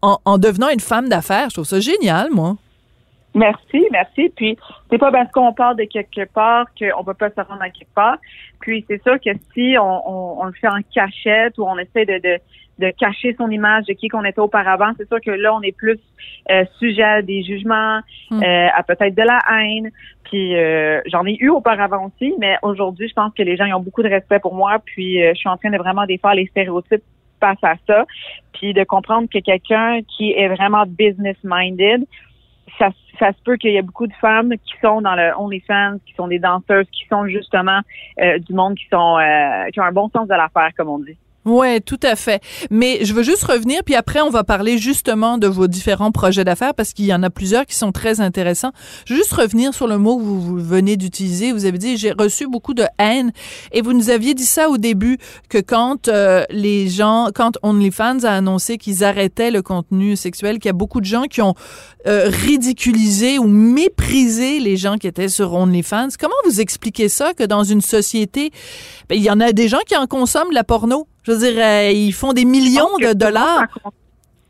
en, 0.00 0.38
devenant 0.38 0.68
une 0.68 0.80
femme 0.80 1.08
d'affaires. 1.08 1.48
Je 1.50 1.54
trouve 1.54 1.64
ça 1.64 1.80
génial, 1.80 2.30
moi. 2.30 2.56
Merci, 3.34 3.86
merci. 3.90 4.30
Puis 4.36 4.58
c'est 4.90 4.98
pas 4.98 5.10
parce 5.10 5.30
qu'on 5.32 5.52
part 5.52 5.74
de 5.74 5.84
quelque 5.84 6.24
part 6.32 6.66
qu'on 6.78 7.02
peut 7.04 7.14
pas 7.14 7.30
se 7.30 7.40
rendre 7.40 7.62
à 7.62 7.70
quelque 7.70 7.94
part. 7.94 8.18
Puis 8.60 8.84
c'est 8.88 9.02
sûr 9.02 9.14
que 9.20 9.30
si 9.54 9.76
on, 9.80 10.44
le 10.44 10.52
fait 10.52 10.68
en 10.68 10.80
cachette 10.94 11.56
ou 11.58 11.64
on 11.64 11.78
essaie 11.78 12.04
de, 12.04 12.18
de, 12.18 12.38
cacher 12.90 13.34
son 13.38 13.50
image 13.50 13.86
de 13.86 13.92
qui 13.92 14.08
qu'on 14.08 14.24
était 14.24 14.40
auparavant, 14.40 14.92
c'est 14.96 15.08
sûr 15.08 15.20
que 15.20 15.30
là 15.30 15.54
on 15.54 15.62
est 15.62 15.76
plus 15.76 15.98
euh, 16.50 16.64
sujet 16.78 17.02
à 17.02 17.22
des 17.22 17.42
jugements, 17.42 18.00
hmm. 18.30 18.42
euh, 18.42 18.68
à 18.74 18.82
peut-être 18.82 19.14
de 19.14 19.22
la 19.22 19.38
haine. 19.50 19.90
Puis 20.24 20.54
j'en 21.10 21.26
ai 21.26 21.36
eu 21.40 21.50
auparavant 21.50 22.06
aussi, 22.06 22.32
mais 22.38 22.56
aujourd'hui 22.62 23.06
je 23.06 23.12
pense 23.12 23.34
que 23.34 23.42
les 23.42 23.56
gens 23.56 23.66
ont 23.76 23.82
beaucoup 23.82 24.02
de 24.02 24.08
respect 24.08 24.38
pour 24.40 24.54
moi. 24.54 24.78
Puis 24.84 25.18
je 25.18 25.34
suis 25.34 25.48
en 25.48 25.58
train 25.58 25.70
de 25.70 25.76
vraiment 25.76 26.06
défaire 26.06 26.34
les 26.34 26.46
stéréotypes 26.46 27.02
face 27.42 27.58
à 27.62 27.74
ça, 27.86 28.06
puis 28.52 28.72
de 28.72 28.84
comprendre 28.84 29.28
que 29.28 29.40
quelqu'un 29.40 30.00
qui 30.16 30.30
est 30.30 30.48
vraiment 30.48 30.84
business-minded, 30.86 32.06
ça, 32.78 32.90
ça, 33.18 33.32
se 33.32 33.42
peut 33.44 33.56
qu'il 33.56 33.72
y 33.72 33.76
ait 33.76 33.82
beaucoup 33.82 34.06
de 34.06 34.12
femmes 34.14 34.52
qui 34.64 34.74
sont 34.80 35.00
dans 35.00 35.14
le 35.14 35.32
OnlyFans, 35.36 35.98
qui 36.06 36.14
sont 36.14 36.28
des 36.28 36.38
danseuses, 36.38 36.86
qui 36.90 37.06
sont 37.08 37.26
justement 37.26 37.80
euh, 38.20 38.38
du 38.38 38.54
monde 38.54 38.76
qui 38.76 38.86
sont 38.90 39.18
euh, 39.18 39.68
qui 39.72 39.80
ont 39.80 39.84
un 39.84 39.92
bon 39.92 40.08
sens 40.08 40.28
de 40.28 40.34
l'affaire, 40.34 40.70
comme 40.76 40.88
on 40.88 41.00
dit. 41.00 41.16
Ouais, 41.44 41.80
tout 41.80 41.98
à 42.04 42.14
fait. 42.14 42.40
Mais 42.70 43.04
je 43.04 43.12
veux 43.14 43.24
juste 43.24 43.42
revenir, 43.42 43.82
puis 43.84 43.96
après 43.96 44.20
on 44.20 44.30
va 44.30 44.44
parler 44.44 44.78
justement 44.78 45.38
de 45.38 45.48
vos 45.48 45.66
différents 45.66 46.12
projets 46.12 46.44
d'affaires 46.44 46.72
parce 46.72 46.92
qu'il 46.92 47.06
y 47.06 47.12
en 47.12 47.24
a 47.24 47.30
plusieurs 47.30 47.66
qui 47.66 47.74
sont 47.74 47.90
très 47.90 48.20
intéressants. 48.20 48.70
Je 49.06 49.14
veux 49.14 49.18
juste 49.18 49.32
revenir 49.32 49.74
sur 49.74 49.88
le 49.88 49.98
mot 49.98 50.18
que 50.18 50.22
vous, 50.22 50.58
venez 50.58 50.96
d'utiliser. 50.96 51.50
Vous 51.50 51.64
avez 51.64 51.78
dit 51.78 51.96
j'ai 51.96 52.12
reçu 52.12 52.46
beaucoup 52.46 52.74
de 52.74 52.84
haine 53.00 53.32
et 53.72 53.82
vous 53.82 53.92
nous 53.92 54.08
aviez 54.08 54.34
dit 54.34 54.46
ça 54.46 54.68
au 54.68 54.78
début 54.78 55.18
que 55.48 55.58
quand 55.58 56.06
euh, 56.06 56.44
les 56.50 56.88
gens, 56.88 57.30
quand 57.34 57.58
OnlyFans 57.64 58.22
a 58.22 58.30
annoncé 58.30 58.78
qu'ils 58.78 59.02
arrêtaient 59.02 59.50
le 59.50 59.62
contenu 59.62 60.14
sexuel, 60.14 60.60
qu'il 60.60 60.66
y 60.66 60.70
a 60.70 60.74
beaucoup 60.74 61.00
de 61.00 61.06
gens 61.06 61.24
qui 61.24 61.42
ont 61.42 61.54
euh, 62.06 62.28
ridiculisé 62.28 63.40
ou 63.40 63.48
méprisé 63.48 64.60
les 64.60 64.76
gens 64.76 64.96
qui 64.96 65.08
étaient 65.08 65.28
sur 65.28 65.54
OnlyFans. 65.54 66.10
Comment 66.20 66.34
vous 66.44 66.60
expliquez 66.60 67.08
ça 67.08 67.34
que 67.34 67.42
dans 67.42 67.64
une 67.64 67.80
société, 67.80 68.52
ben, 69.08 69.16
il 69.16 69.24
y 69.24 69.30
en 69.30 69.40
a 69.40 69.52
des 69.52 69.66
gens 69.66 69.80
qui 69.86 69.96
en 69.96 70.06
consomment 70.06 70.52
la 70.52 70.62
porno? 70.62 71.08
Je 71.24 71.32
veux 71.32 71.38
dire, 71.38 71.64
euh, 71.64 71.90
ils 71.90 72.12
font 72.12 72.32
des 72.32 72.44
millions 72.44 72.96
de 73.00 73.12
dollars. 73.12 73.66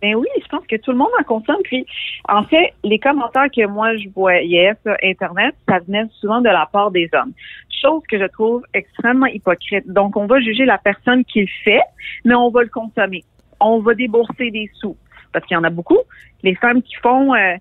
Ben 0.01 0.17
oui, 0.17 0.27
je 0.37 0.49
pense 0.49 0.67
que 0.67 0.77
tout 0.77 0.91
le 0.91 0.99
monde 0.99 1.11
en 1.21 1.23
consomme. 1.23 1.63
Puis, 1.63 1.87
en 2.29 2.43
fait, 2.45 2.75
les 2.83 2.99
commentaires 2.99 3.49
que 3.55 3.65
moi 3.67 3.97
je 3.97 4.09
voyais 4.09 4.73
sur 4.83 4.97
Internet, 5.03 5.55
ça 5.69 5.79
venait 5.79 6.07
souvent 6.21 6.41
de 6.41 6.49
la 6.49 6.67
part 6.67 6.91
des 6.91 7.09
hommes. 7.13 7.33
Chose 7.81 8.03
que 8.11 8.19
je 8.19 8.25
trouve 8.25 8.65
extrêmement 8.75 9.27
hypocrite. 9.27 9.87
Donc, 9.87 10.17
on 10.17 10.27
va 10.27 10.41
juger 10.41 10.65
la 10.65 10.79
personne 10.79 11.25
qui 11.25 11.43
le 11.43 11.49
fait, 11.65 11.83
mais 12.25 12.35
on 12.35 12.51
va 12.51 12.63
le 12.63 12.69
consommer. 12.69 13.23
On 13.61 13.79
va 13.79 13.95
débourser 13.95 14.51
des 14.51 14.69
sous. 14.81 14.97
Parce 15.33 15.47
qu'il 15.47 15.55
y 15.55 15.59
en 15.59 15.65
a 15.65 15.71
beaucoup. 15.71 15.99
Les 16.43 16.57
femmes 16.57 16.83
qui 16.83 16.97
font 16.97 17.33
euh, 17.35 17.55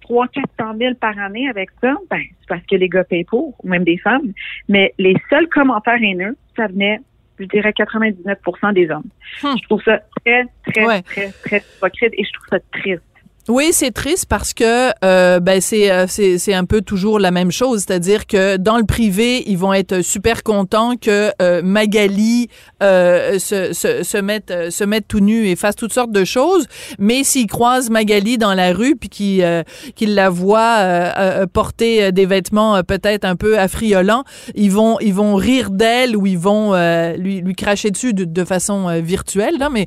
300 0.00 0.30
400 0.56 0.74
000 0.78 0.94
par 0.94 1.16
année 1.18 1.48
avec 1.48 1.70
ça, 1.80 1.94
ben, 2.10 2.22
c'est 2.40 2.48
parce 2.48 2.66
que 2.66 2.74
les 2.74 2.88
gars 2.88 3.04
payent 3.04 3.24
pour, 3.24 3.54
ou 3.62 3.68
même 3.68 3.84
des 3.84 3.98
femmes. 3.98 4.32
Mais 4.68 4.94
les 4.98 5.14
seuls 5.30 5.48
commentaires 5.48 6.02
haineux, 6.02 6.36
ça 6.56 6.66
venait 6.66 7.00
je 7.38 7.44
dirais 7.46 7.70
99% 7.70 8.72
des 8.74 8.90
hommes. 8.90 9.04
Hmm. 9.42 9.54
Je 9.60 9.62
trouve 9.64 9.82
ça 9.82 10.00
très, 10.24 10.44
très, 10.66 11.02
très, 11.02 11.32
très 11.44 11.58
hypocrite 11.76 12.12
et 12.12 12.24
je 12.24 12.32
trouve 12.32 12.46
ça 12.50 12.58
triste. 12.72 13.02
Oui, 13.48 13.70
c'est 13.72 13.92
triste 13.92 14.26
parce 14.26 14.52
que 14.52 14.90
euh, 15.02 15.40
ben 15.40 15.62
c'est 15.62 15.90
euh, 15.90 16.04
c'est 16.06 16.36
c'est 16.36 16.52
un 16.52 16.66
peu 16.66 16.82
toujours 16.82 17.18
la 17.18 17.30
même 17.30 17.50
chose, 17.50 17.84
c'est-à-dire 17.86 18.26
que 18.26 18.58
dans 18.58 18.76
le 18.76 18.84
privé, 18.84 19.42
ils 19.46 19.56
vont 19.56 19.72
être 19.72 20.02
super 20.02 20.42
contents 20.42 20.96
que 20.96 21.30
euh, 21.40 21.62
Magali 21.62 22.48
euh, 22.82 23.38
se, 23.38 23.72
se 23.72 24.02
se 24.02 24.18
mette 24.18 24.52
se 24.70 24.84
mette 24.84 25.08
tout 25.08 25.20
nu 25.20 25.48
et 25.48 25.56
fasse 25.56 25.76
toutes 25.76 25.94
sortes 25.94 26.12
de 26.12 26.26
choses, 26.26 26.66
mais 26.98 27.24
s'ils 27.24 27.46
croisent 27.46 27.88
Magali 27.88 28.36
dans 28.36 28.52
la 28.52 28.74
rue 28.74 28.96
puis 28.96 29.08
qu'ils 29.08 29.64
qu'ils 29.96 30.14
la 30.14 30.28
voient 30.28 31.16
porter 31.50 32.12
des 32.12 32.26
vêtements 32.26 32.82
peut-être 32.82 33.24
un 33.24 33.34
peu 33.34 33.58
affriolants, 33.58 34.24
ils 34.56 34.72
vont 34.72 34.98
ils 35.00 35.14
vont 35.14 35.36
rire 35.36 35.70
d'elle 35.70 36.18
ou 36.18 36.26
ils 36.26 36.38
vont 36.38 36.74
lui 37.16 37.40
lui 37.40 37.54
cracher 37.54 37.90
dessus 37.90 38.12
de, 38.12 38.44
façon 38.44 39.00
virtuelle 39.00 39.56
là, 39.58 39.70
mais 39.70 39.86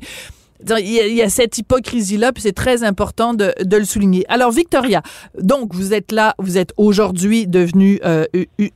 il 0.78 1.14
y, 1.14 1.22
a, 1.22 1.28
cette 1.28 1.58
hypocrisie-là, 1.58 2.32
puis 2.32 2.42
c'est 2.42 2.52
très 2.52 2.84
important 2.84 3.34
de, 3.34 3.52
de, 3.62 3.76
le 3.76 3.84
souligner. 3.84 4.24
Alors, 4.28 4.50
Victoria, 4.50 5.02
donc, 5.38 5.74
vous 5.74 5.94
êtes 5.94 6.12
là, 6.12 6.34
vous 6.38 6.58
êtes 6.58 6.72
aujourd'hui 6.76 7.46
devenue 7.46 8.00
euh, 8.04 8.24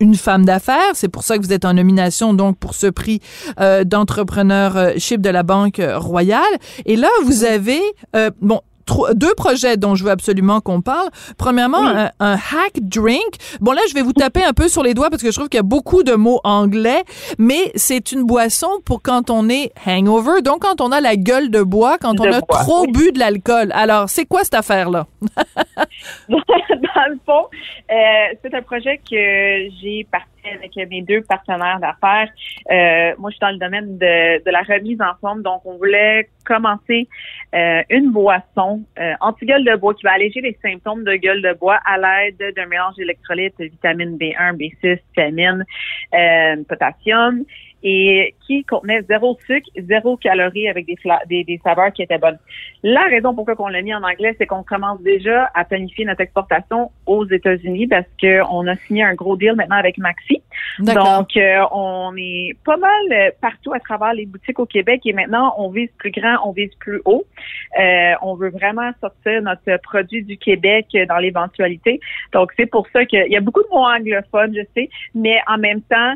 une 0.01 0.15
femme 0.15 0.45
d'affaires. 0.45 0.93
C'est 0.95 1.09
pour 1.09 1.23
ça 1.23 1.39
que 1.39 1.43
vous 1.43 1.53
êtes 1.53 1.65
en 1.65 1.75
nomination, 1.75 2.35
donc, 2.35 2.59
pour 2.59 2.75
ce 2.75 2.87
prix 2.87 3.21
euh, 3.61 3.85
d'entrepreneurship 3.85 5.21
de 5.21 5.31
la 5.31 5.43
Banque 5.43 5.81
Royale. 5.97 6.43
Et 6.85 6.97
là, 6.97 7.09
vous 7.25 7.45
avez, 7.45 7.81
euh, 8.15 8.31
bon, 8.41 8.61
deux 9.15 9.35
projets 9.35 9.77
dont 9.77 9.95
je 9.95 10.05
veux 10.05 10.11
absolument 10.11 10.61
qu'on 10.61 10.81
parle. 10.81 11.09
Premièrement, 11.39 12.09
un, 12.21 12.35
hack 12.35 12.81
drink. 12.81 13.37
Bon, 13.61 13.73
là, 13.73 13.81
je 13.89 13.95
vais 13.95 14.03
vous 14.03 14.13
taper 14.13 14.45
un 14.45 14.53
peu 14.53 14.69
sur 14.69 14.83
les 14.83 14.95
doigts 14.95 15.11
parce 15.11 15.23
que 15.23 15.31
je 15.31 15.37
trouve 15.37 15.49
qu'il 15.49 15.59
y 15.59 15.61
a 15.61 15.65
beaucoup 15.65 16.03
de 16.03 16.15
mots 16.15 16.41
anglais, 16.45 17.05
mais 17.39 17.73
c'est 17.75 18.13
une 18.13 18.25
boisson 18.25 18.69
pour 18.85 19.03
quand 19.03 19.31
on 19.31 19.49
est 19.49 19.73
hangover, 19.87 20.43
donc 20.43 20.63
quand 20.63 20.81
on 20.81 20.93
a 20.93 21.01
la 21.01 21.17
gueule 21.17 21.51
de 21.51 21.63
bois, 21.63 21.99
quand 21.99 22.21
on 22.21 22.33
a 22.33 22.41
trop 22.41 22.87
bu 22.87 23.13
de 23.13 23.19
l'alcool. 23.19 23.71
Alors, 23.75 24.09
c'est 24.09 24.25
quoi 24.25 24.45
cette 24.45 24.55
affaire-là? 24.55 25.07
Dans 26.29 27.09
le 27.09 27.19
fond, 27.27 27.47
euh, 27.91 28.35
c'est 28.43 28.55
un 28.55 28.63
projet 28.63 28.99
que 28.99 29.71
j'ai 29.81 30.07
parti 30.11 30.31
avec 30.55 30.77
mes 30.91 31.03
deux 31.03 31.23
partenaires 31.23 31.81
d'affaires. 31.81 32.31
Euh, 32.71 33.15
moi, 33.19 33.31
je 33.31 33.37
suis 33.37 33.41
dans 33.41 33.51
le 33.51 33.59
domaine 33.59 33.99
de, 33.99 34.45
de, 34.45 34.51
la 34.51 34.63
remise 34.63 35.01
en 35.01 35.15
forme, 35.21 35.43
donc 35.43 35.63
on 35.65 35.77
voulait 35.77 36.29
commencer 36.45 37.09
euh, 37.55 37.83
une 37.91 38.13
boisson 38.13 38.83
euh, 38.99 39.15
anti-gueule 39.21 39.65
de 39.65 39.75
bois 39.77 39.95
qui 39.95 40.05
va 40.05 40.13
alléger 40.13 40.41
les 40.41 40.57
symptômes 40.63 41.05
de 41.05 41.15
gueule 41.17 41.43
de 41.43 41.53
bois 41.53 41.79
à 41.85 41.99
l'aide 41.99 42.55
d'un 42.55 42.67
mélange 42.67 42.95
d'électrolytes, 42.97 43.59
vitamine 43.59 44.17
B1, 44.17 44.57
B6, 44.57 45.01
vitamine, 45.09 45.65
euh, 46.15 46.63
potassium 46.69 47.45
et 47.83 48.35
qui 48.47 48.65
contenait 48.65 49.03
zéro 49.03 49.39
sucre, 49.47 49.69
zéro 49.77 50.17
calories 50.17 50.69
avec 50.69 50.87
des, 50.87 50.97
des, 51.29 51.45
des, 51.45 51.61
saveurs 51.63 51.93
qui 51.93 52.03
étaient 52.03 52.19
bonnes. 52.19 52.39
La 52.83 53.03
raison 53.03 53.35
pourquoi 53.35 53.55
on 53.59 53.69
l'a 53.69 53.83
mis 53.83 53.95
en 53.95 54.03
anglais, 54.03 54.35
c'est 54.39 54.47
qu'on 54.47 54.63
commence 54.63 55.01
déjà 55.03 55.51
à 55.55 55.65
planifier 55.65 56.05
notre 56.05 56.23
exportation 56.23 56.91
aux 57.07 57.27
États-Unis 57.27 57.87
parce 57.87 58.07
qu'on 58.21 58.67
a 58.67 58.77
signé 58.87 59.03
un 59.03 59.15
gros 59.15 59.37
deal 59.37 59.55
maintenant 59.55 59.77
avec 59.77 59.99
Maxi. 59.99 60.43
Donc, 60.79 61.37
euh, 61.37 61.65
on 61.73 62.13
est 62.17 62.57
pas 62.65 62.77
mal 62.77 62.91
euh, 63.13 63.31
partout 63.41 63.73
à 63.73 63.81
travers 63.81 64.13
les 64.15 64.27
boutiques 64.27 64.59
au 64.59 64.67
Québec 64.67 65.03
et 65.05 65.13
maintenant, 65.13 65.55
on 65.59 65.71
vise 65.71 65.91
plus 65.99 66.11
grand, 66.11 66.37
on 66.45 66.53
vise 66.53 66.75
plus 66.79 67.01
haut. 67.05 67.25
Euh, 67.79 68.13
on 68.23 68.35
veut 68.35 68.51
vraiment 68.51 68.91
sortir 69.01 69.43
notre 69.43 69.77
produit 69.83 70.23
du 70.23 70.37
Québec 70.37 70.87
dans 71.09 71.19
l'éventualité. 71.19 72.01
Donc, 72.33 72.53
c'est 72.57 72.67
pour 72.67 72.87
ça 72.93 73.05
qu'il 73.05 73.27
y 73.29 73.37
a 73.37 73.41
beaucoup 73.41 73.63
de 73.63 73.69
mots 73.71 73.87
anglophones, 73.87 74.55
je 74.55 74.63
sais, 74.75 74.89
mais 75.15 75.41
en 75.47 75.59
même 75.59 75.83
temps, 75.83 76.15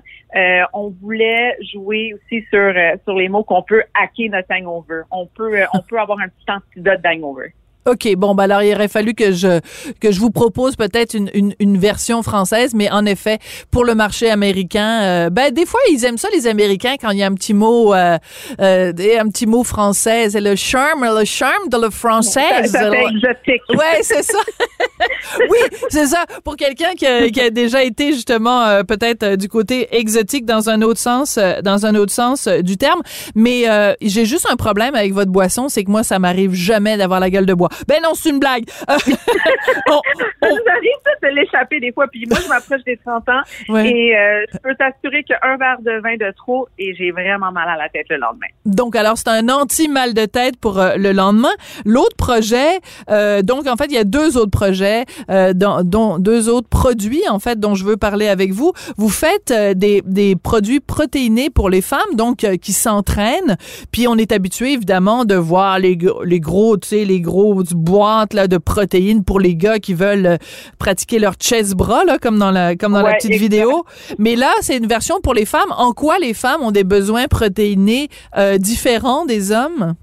on 0.73 0.91
voulait 1.01 1.57
jouer 1.73 2.15
aussi 2.15 2.45
sur 2.51 2.73
euh, 2.81 2.97
sur 3.05 3.15
les 3.15 3.29
mots 3.29 3.45
qu'on 3.45 3.63
peut 3.63 3.83
hacker 3.95 4.31
notre 4.31 4.53
hangover. 4.53 5.03
On 5.11 5.27
peut 5.27 5.61
euh, 5.61 5.67
on 5.75 5.81
peut 5.81 5.99
avoir 5.99 6.19
un 6.21 6.29
petit 6.29 6.51
antidote 6.51 7.01
d'hangover. 7.03 7.55
OK, 7.87 8.15
bon, 8.17 8.35
ben 8.35 8.45
alors 8.45 8.63
il 8.63 8.75
aurait 8.75 8.89
fallu 8.89 9.15
que 9.15 9.33
je 9.33 9.61
que 10.01 10.11
je 10.11 10.21
vous 10.21 10.31
propose 10.31 10.77
peut-être 10.77 11.15
une, 11.15 11.31
une, 11.35 11.55
une, 11.59 11.79
version 11.79 12.23
française, 12.23 12.75
mais 12.75 12.91
en 12.91 13.07
effet, 13.07 13.39
pour 13.71 13.85
le 13.85 13.95
marché 13.95 14.31
américain, 14.31 15.03
euh, 15.03 15.31
ben 15.31 15.53
des 15.53 15.65
fois 15.65 15.81
ils 15.91 16.05
aiment 16.05 16.19
ça 16.19 16.29
les 16.33 16.47
Américains 16.47 16.97
quand 17.01 17.11
il 17.11 17.19
y 17.19 17.23
a 17.23 17.27
un 17.27 17.35
petit 17.35 17.55
mot 17.55 17.95
euh, 17.95 18.19
euh, 18.61 18.93
un 19.19 19.29
petit 19.29 19.47
mot 19.47 19.65
français, 19.65 20.31
c'est 20.31 20.41
le 20.41 20.57
charme, 20.57 21.05
le 21.05 21.25
charme 21.25 21.69
de 21.69 21.79
le 21.81 21.91
français. 21.91 22.67
Ça, 22.67 22.91
exotique. 22.91 23.63
Ouais, 23.71 24.01
c'est 24.03 24.23
ça. 24.23 24.39
oui, 25.51 25.59
c'est 25.89 26.07
ça. 26.07 26.25
Pour 26.45 26.57
quelqu'un 26.57 26.93
qui 26.97 27.07
a, 27.07 27.29
qui 27.31 27.41
a 27.41 27.51
déjà 27.51 27.83
été 27.83 28.13
justement 28.13 28.63
euh, 28.63 28.83
peut-être 28.83 29.23
euh, 29.23 29.37
du 29.37 29.49
côté 29.49 29.89
exotique 29.97 30.45
dans 30.45 30.69
un 30.69 30.83
autre 30.83 30.99
sens, 30.99 31.39
dans 31.63 31.87
un 31.87 31.95
autre 31.95 32.13
sens 32.13 32.49
du 32.49 32.77
terme, 32.77 33.01
mais 33.35 33.65
j'ai 34.03 34.25
juste 34.25 34.47
un 34.51 34.57
problème 34.57 34.95
avec 34.95 35.13
votre 35.13 35.31
boisson, 35.31 35.69
c'est 35.69 35.85
que 35.85 35.91
moi 35.91 36.03
ça 36.03 36.19
m'arrive 36.19 36.53
jamais 36.53 36.97
d'avoir 36.97 37.21
la 37.21 37.31
gueule 37.31 37.47
de 37.47 37.55
bois. 37.55 37.70
Ben 37.89 38.01
non, 38.03 38.15
c'est 38.15 38.31
une 38.31 38.41
blague. 38.41 38.65
on, 38.89 38.95
on... 39.91 40.01
Ça 40.43 40.49
nous 40.49 40.71
arrive 40.71 41.01
de 41.23 41.29
l'échapper 41.29 41.81
des 41.81 41.93
fois. 41.93 42.07
Puis 42.09 42.27
moi, 42.29 42.39
je 42.43 42.49
m'approche 42.49 42.83
des 42.85 42.97
30 42.97 43.29
ans 43.29 43.77
et 43.85 44.17
euh, 44.17 44.45
je 44.53 44.59
peux 44.59 44.75
t'assurer 44.75 45.23
qu'un 45.25 45.57
verre 45.57 45.81
de 45.81 46.01
vin 46.03 46.17
de 46.17 46.33
trop 46.37 46.69
et 46.79 46.95
j'ai 46.95 47.11
vraiment 47.11 47.53
mal 47.53 47.69
à 47.69 47.77
la 47.77 47.89
tête 47.89 48.07
le 48.11 48.17
lendemain. 48.17 48.47
Donc, 48.65 48.97
alors, 48.97 49.17
c'est 49.19 49.29
un 49.29 49.49
anti-mal 49.49 50.15
de 50.15 50.27
tête 50.27 50.57
pour 50.59 50.79
euh, 50.79 50.97
le 50.97 51.13
lendemain. 51.13 51.53
L'autre 51.85 52.17
projet, 52.17 52.81
euh, 53.11 53.43
donc, 53.43 53.67
en 53.67 53.77
fait, 53.77 53.87
il 53.87 53.95
y 53.95 53.99
a 53.99 54.05
deux 54.05 54.37
autres 54.37 54.51
projets, 54.51 55.05
dont, 55.29 55.83
dont, 55.85 56.19
deux 56.19 56.49
autres 56.49 56.69
produits, 56.69 57.23
en 57.29 57.39
fait, 57.39 57.59
dont 57.59 57.75
je 57.75 57.85
veux 57.85 57.97
parler 57.97 58.29
avec 58.29 58.53
vous. 58.53 58.73
Vous 58.97 59.09
faites 59.09 59.53
des, 59.53 60.03
des 60.05 60.37
produits 60.37 60.81
protéinés 60.81 61.51
pour 61.51 61.71
les 61.71 61.83
femmes, 61.83 62.15
donc, 62.15 62.47
qui 62.61 62.73
s'entraînent. 62.73 63.57
Puis, 63.93 64.09
on 64.09 64.17
est 64.17 64.33
habitué, 64.33 64.73
évidemment, 64.73 65.25
de 65.25 65.35
voir 65.35 65.79
les, 65.79 65.99
les 66.25 66.41
gros, 66.41 66.77
tu 66.77 66.89
sais, 66.89 67.05
les 67.05 67.21
gros 67.21 67.60
boîte 67.63 68.35
là, 68.35 68.49
de 68.49 68.59
protéines 68.59 69.25
pour 69.25 69.41
les 69.41 69.57
gars 69.57 69.79
qui 69.79 69.95
veulent 69.95 70.27
euh, 70.27 70.37
pratiquer 70.79 71.19
leur 71.19 71.35
chest 71.35 71.75
bras, 71.75 72.05
là, 72.05 72.19
comme 72.19 72.39
dans 72.39 72.51
la, 72.51 72.77
comme 72.77 72.93
dans 72.93 73.03
la 73.03 73.15
petite 73.15 73.33
vidéo. 73.33 73.85
Mais 74.19 74.37
là, 74.37 74.53
c'est 74.61 74.77
une 74.77 74.87
version 74.87 75.21
pour 75.21 75.35
les 75.35 75.45
femmes. 75.45 75.73
En 75.77 75.93
quoi 75.93 76.19
les 76.19 76.35
femmes 76.35 76.63
ont 76.63 76.73
des 76.73 76.85
besoins 76.85 77.27
protéinés 77.27 78.09
euh, 78.37 78.59
différents 78.59 79.27
des 79.27 79.53
hommes? 79.53 79.95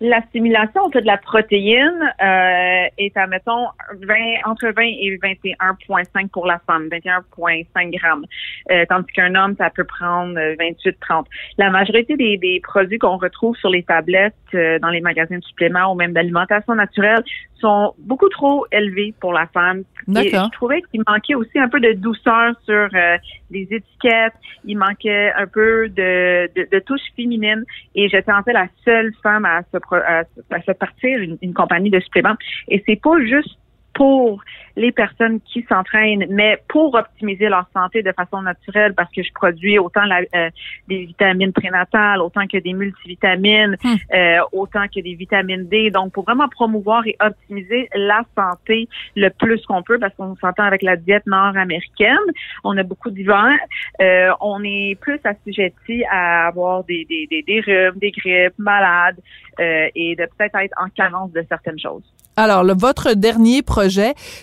L'assimilation 0.00 0.82
en 0.82 0.90
fait 0.90 1.00
de 1.00 1.06
la 1.06 1.16
protéine 1.16 2.12
euh, 2.22 2.88
est 2.98 3.16
à 3.16 3.26
mettons 3.26 3.66
20, 4.02 4.14
entre 4.44 4.68
20 4.68 4.82
et 4.82 5.18
21,5 5.22 6.28
pour 6.28 6.46
la 6.46 6.58
femme, 6.66 6.88
21,5 6.88 7.98
grammes, 7.98 8.24
euh, 8.70 8.84
tandis 8.88 9.12
qu'un 9.12 9.34
homme 9.34 9.54
ça 9.56 9.70
peut 9.70 9.84
prendre 9.84 10.34
28-30. 10.38 11.24
La 11.58 11.70
majorité 11.70 12.16
des, 12.16 12.36
des 12.36 12.60
produits 12.60 12.98
qu'on 12.98 13.16
retrouve 13.16 13.56
sur 13.56 13.70
les 13.70 13.82
tablettes 13.82 14.34
euh, 14.54 14.78
dans 14.78 14.90
les 14.90 15.00
magasins 15.00 15.38
de 15.38 15.44
suppléments 15.44 15.92
ou 15.92 15.94
même 15.94 16.12
d'alimentation 16.12 16.74
naturelle 16.74 17.22
sont 17.60 17.94
beaucoup 17.98 18.28
trop 18.28 18.66
élevés 18.70 19.14
pour 19.20 19.32
la 19.32 19.46
femme. 19.46 19.82
Et 20.08 20.30
je 20.30 20.50
trouvais 20.52 20.82
qu'il 20.82 21.02
manquait 21.06 21.34
aussi 21.34 21.58
un 21.58 21.68
peu 21.68 21.80
de 21.80 21.92
douceur 21.92 22.54
sur 22.64 22.88
euh, 22.94 23.16
les 23.50 23.62
étiquettes. 23.70 24.34
Il 24.64 24.78
manquait 24.78 25.32
un 25.32 25.46
peu 25.46 25.88
de, 25.88 26.50
de, 26.54 26.68
de 26.70 26.78
touche 26.80 27.00
féminine. 27.16 27.64
Et 27.94 28.08
j'étais 28.08 28.32
en 28.32 28.42
fait 28.42 28.52
la 28.52 28.68
seule 28.84 29.12
femme 29.22 29.44
à 29.44 29.62
se, 29.72 29.78
à, 29.94 30.24
se 30.24 30.72
partir 30.72 31.18
une, 31.18 31.38
une 31.42 31.54
compagnie 31.54 31.90
de 31.90 32.00
suppléments. 32.00 32.36
Et 32.68 32.82
c'est 32.86 33.00
pas 33.00 33.18
juste 33.20 33.58
pour 33.96 34.42
les 34.76 34.92
personnes 34.92 35.40
qui 35.40 35.64
s'entraînent, 35.68 36.26
mais 36.28 36.58
pour 36.68 36.94
optimiser 36.94 37.48
leur 37.48 37.66
santé 37.72 38.02
de 38.02 38.12
façon 38.12 38.42
naturelle, 38.42 38.92
parce 38.94 39.10
que 39.10 39.22
je 39.22 39.32
produis 39.32 39.78
autant 39.78 40.04
la, 40.04 40.20
euh, 40.34 40.50
des 40.86 41.06
vitamines 41.06 41.54
prénatales, 41.54 42.20
autant 42.20 42.46
que 42.46 42.58
des 42.58 42.74
multivitamines, 42.74 43.76
hmm. 43.82 43.94
euh, 44.14 44.38
autant 44.52 44.86
que 44.94 45.00
des 45.00 45.14
vitamines 45.14 45.66
D. 45.66 45.90
Donc, 45.90 46.12
pour 46.12 46.24
vraiment 46.24 46.48
promouvoir 46.48 47.06
et 47.06 47.16
optimiser 47.20 47.88
la 47.94 48.22
santé 48.36 48.86
le 49.16 49.30
plus 49.30 49.64
qu'on 49.64 49.82
peut, 49.82 49.98
parce 49.98 50.14
qu'on 50.14 50.36
s'entend 50.36 50.64
avec 50.64 50.82
la 50.82 50.96
diète 50.96 51.26
nord-américaine, 51.26 52.26
on 52.62 52.76
a 52.76 52.82
beaucoup 52.82 53.10
d'hiver, 53.10 53.56
euh, 54.02 54.28
on 54.42 54.62
est 54.62 54.98
plus 55.00 55.20
assujetti 55.24 56.04
à 56.10 56.48
avoir 56.48 56.84
des, 56.84 57.06
des, 57.06 57.26
des, 57.30 57.42
des 57.42 57.60
rhumes, 57.60 57.98
des 57.98 58.10
grippes, 58.10 58.58
malades, 58.58 59.16
euh, 59.58 59.88
et 59.94 60.14
de 60.16 60.26
peut-être 60.36 60.56
être 60.56 60.74
en 60.78 60.90
carence 60.90 61.32
de 61.32 61.42
certaines 61.48 61.78
choses. 61.78 62.04
Alors, 62.38 62.64
le, 62.64 62.74
votre 62.74 63.14
dernier 63.14 63.62
projet, 63.62 63.85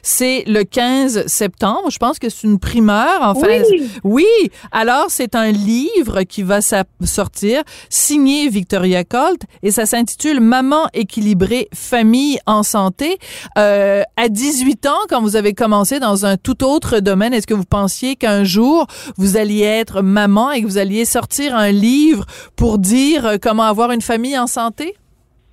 c'est 0.02 0.44
le 0.48 0.64
15 0.64 1.28
septembre. 1.28 1.90
Je 1.90 1.98
pense 1.98 2.20
que 2.20 2.30
c'est 2.30 2.48
une 2.48 2.60
primeur. 2.60 3.22
Enfin, 3.22 3.48
oui. 3.72 3.92
oui. 4.04 4.52
Alors, 4.72 5.06
c'est 5.10 5.36
un 5.36 5.52
livre 5.52 6.24
qui 6.24 6.44
va 6.44 6.60
sortir, 6.62 7.64
signé 7.90 8.50
Victoria 8.50 9.04
Colt, 9.04 9.42
et 9.62 9.72
ça 9.72 9.86
s'intitule 9.86 10.40
Maman 10.40 10.88
équilibrée, 10.94 11.68
famille 11.74 12.40
en 12.46 12.64
santé. 12.64 13.18
Euh, 13.58 14.04
à 14.18 14.30
18 14.30 14.86
ans, 14.86 15.00
quand 15.10 15.22
vous 15.22 15.36
avez 15.36 15.54
commencé 15.54 16.00
dans 16.00 16.26
un 16.26 16.38
tout 16.38 16.64
autre 16.64 17.00
domaine, 17.00 17.34
est-ce 17.34 17.48
que 17.48 17.54
vous 17.54 17.66
pensiez 17.66 18.16
qu'un 18.16 18.44
jour 18.44 18.88
vous 19.18 19.38
alliez 19.38 19.64
être 19.64 20.02
maman 20.02 20.52
et 20.52 20.62
que 20.62 20.68
vous 20.68 20.78
alliez 20.78 21.06
sortir 21.06 21.56
un 21.56 21.72
livre 21.72 22.26
pour 22.56 22.80
dire 22.80 23.38
comment 23.42 23.64
avoir 23.64 23.92
une 23.92 24.02
famille 24.02 24.38
en 24.38 24.48
santé? 24.48 24.96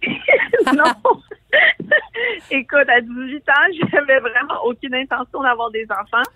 non. 0.76 1.20
Écoute, 2.50 2.88
à 2.88 3.00
18 3.00 3.48
ans, 3.48 3.88
j'avais 3.92 4.20
vraiment 4.20 4.64
aucune 4.64 4.94
intention 4.94 5.42
d'avoir 5.42 5.70
des 5.70 5.86
enfants. 5.90 6.28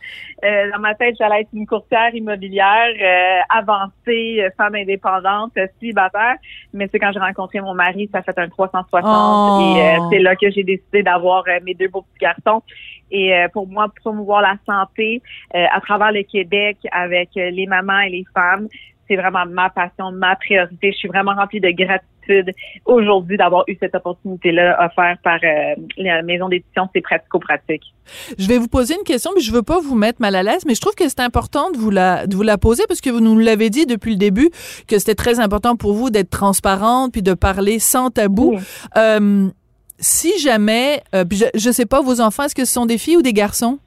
Euh, 0.44 0.70
dans 0.72 0.80
ma 0.80 0.94
tête, 0.94 1.16
j'allais 1.18 1.42
être 1.42 1.50
une 1.52 1.66
courtière 1.66 2.14
immobilière 2.14 2.94
euh, 3.00 3.40
avancée, 3.50 4.40
euh, 4.40 4.50
femme 4.56 4.74
indépendante, 4.74 5.52
célibataire. 5.80 6.36
Mais 6.72 6.88
c'est 6.90 6.98
quand 6.98 7.12
j'ai 7.12 7.20
rencontré 7.20 7.60
mon 7.60 7.74
mari, 7.74 8.08
ça 8.12 8.22
fait 8.22 8.38
un 8.38 8.48
360 8.48 9.78
et 9.78 9.98
c'est 10.10 10.18
là 10.20 10.36
que 10.36 10.50
j'ai 10.50 10.64
décidé 10.64 11.02
d'avoir 11.02 11.44
mes 11.64 11.74
deux 11.74 11.88
beaux 11.88 12.02
petits 12.02 12.20
garçons. 12.20 12.62
Et 13.10 13.32
pour 13.52 13.68
moi, 13.68 13.86
promouvoir 14.02 14.42
la 14.42 14.56
santé 14.66 15.22
à 15.52 15.80
travers 15.80 16.10
le 16.10 16.22
Québec 16.22 16.78
avec 16.90 17.30
les 17.34 17.66
mamans 17.66 18.00
et 18.00 18.10
les 18.10 18.24
femmes, 18.34 18.66
c'est 19.06 19.16
vraiment 19.16 19.46
ma 19.46 19.70
passion, 19.70 20.10
ma 20.12 20.34
priorité. 20.36 20.92
Je 20.92 20.96
suis 20.96 21.08
vraiment 21.08 21.34
remplie 21.34 21.60
de 21.60 21.70
gratitude 21.70 22.13
aujourd'hui 22.84 23.36
d'avoir 23.36 23.64
eu 23.68 23.76
cette 23.80 23.94
opportunité-là 23.94 24.84
offerte 24.84 25.20
par 25.22 25.38
euh, 25.42 25.74
la 25.96 26.22
maison 26.22 26.48
d'édition 26.48 26.88
C'est 26.94 27.00
pratico-pratique. 27.00 27.82
Je 28.38 28.46
vais 28.46 28.58
vous 28.58 28.68
poser 28.68 28.94
une 28.94 29.04
question, 29.04 29.30
mais 29.34 29.40
je 29.40 29.52
veux 29.52 29.62
pas 29.62 29.80
vous 29.80 29.94
mettre 29.94 30.20
mal 30.20 30.34
à 30.34 30.42
l'aise, 30.42 30.64
mais 30.66 30.74
je 30.74 30.80
trouve 30.80 30.94
que 30.94 31.08
c'est 31.08 31.20
important 31.20 31.70
de 31.70 31.76
vous 31.76 31.90
la 31.90 32.26
de 32.26 32.36
vous 32.36 32.42
la 32.42 32.58
poser 32.58 32.84
parce 32.88 33.00
que 33.00 33.10
vous 33.10 33.20
nous 33.20 33.38
l'avez 33.38 33.70
dit 33.70 33.86
depuis 33.86 34.12
le 34.12 34.18
début 34.18 34.50
que 34.86 34.98
c'était 34.98 35.14
très 35.14 35.40
important 35.40 35.76
pour 35.76 35.94
vous 35.94 36.10
d'être 36.10 36.30
transparente 36.30 37.12
puis 37.12 37.22
de 37.22 37.34
parler 37.34 37.78
sans 37.78 38.10
tabou. 38.10 38.56
Euh, 38.96 39.48
si 39.98 40.38
jamais, 40.38 41.02
euh, 41.14 41.24
je, 41.30 41.44
je 41.54 41.70
sais 41.70 41.86
pas, 41.86 42.02
vos 42.02 42.20
enfants, 42.20 42.44
est-ce 42.44 42.54
que 42.54 42.64
ce 42.64 42.72
sont 42.72 42.86
des 42.86 42.98
filles 42.98 43.16
ou 43.16 43.22
des 43.22 43.32
garçons? 43.32 43.78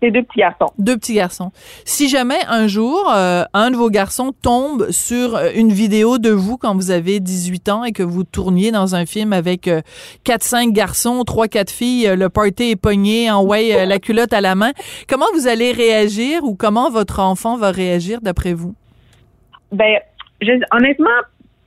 C'est 0.00 0.12
deux 0.12 0.22
petits 0.22 0.38
garçons. 0.38 0.72
Deux 0.78 0.96
petits 0.96 1.14
garçons. 1.14 1.50
Si 1.84 2.08
jamais 2.08 2.38
un 2.46 2.68
jour, 2.68 3.10
euh, 3.12 3.42
un 3.52 3.70
de 3.72 3.76
vos 3.76 3.90
garçons 3.90 4.32
tombe 4.32 4.90
sur 4.90 5.34
euh, 5.34 5.50
une 5.56 5.72
vidéo 5.72 6.18
de 6.18 6.30
vous 6.30 6.56
quand 6.56 6.74
vous 6.74 6.92
avez 6.92 7.18
18 7.18 7.68
ans 7.68 7.84
et 7.84 7.90
que 7.90 8.04
vous 8.04 8.22
tourniez 8.22 8.70
dans 8.70 8.94
un 8.94 9.06
film 9.06 9.32
avec 9.32 9.66
euh, 9.66 9.80
quatre, 10.22 10.44
cinq 10.44 10.72
garçons, 10.72 11.24
trois, 11.24 11.48
quatre 11.48 11.72
filles, 11.72 12.14
le 12.16 12.28
party 12.28 12.70
est 12.70 12.80
pogné, 12.80 13.28
en 13.30 13.42
way, 13.42 13.86
la 13.86 13.98
culotte 13.98 14.32
à 14.32 14.40
la 14.40 14.54
main, 14.54 14.70
comment 15.08 15.26
vous 15.34 15.48
allez 15.48 15.72
réagir 15.72 16.44
ou 16.44 16.54
comment 16.54 16.90
votre 16.90 17.18
enfant 17.18 17.56
va 17.56 17.72
réagir 17.72 18.20
d'après 18.20 18.52
vous? 18.52 18.74
Ben, 19.72 19.98
honnêtement, 20.72 21.10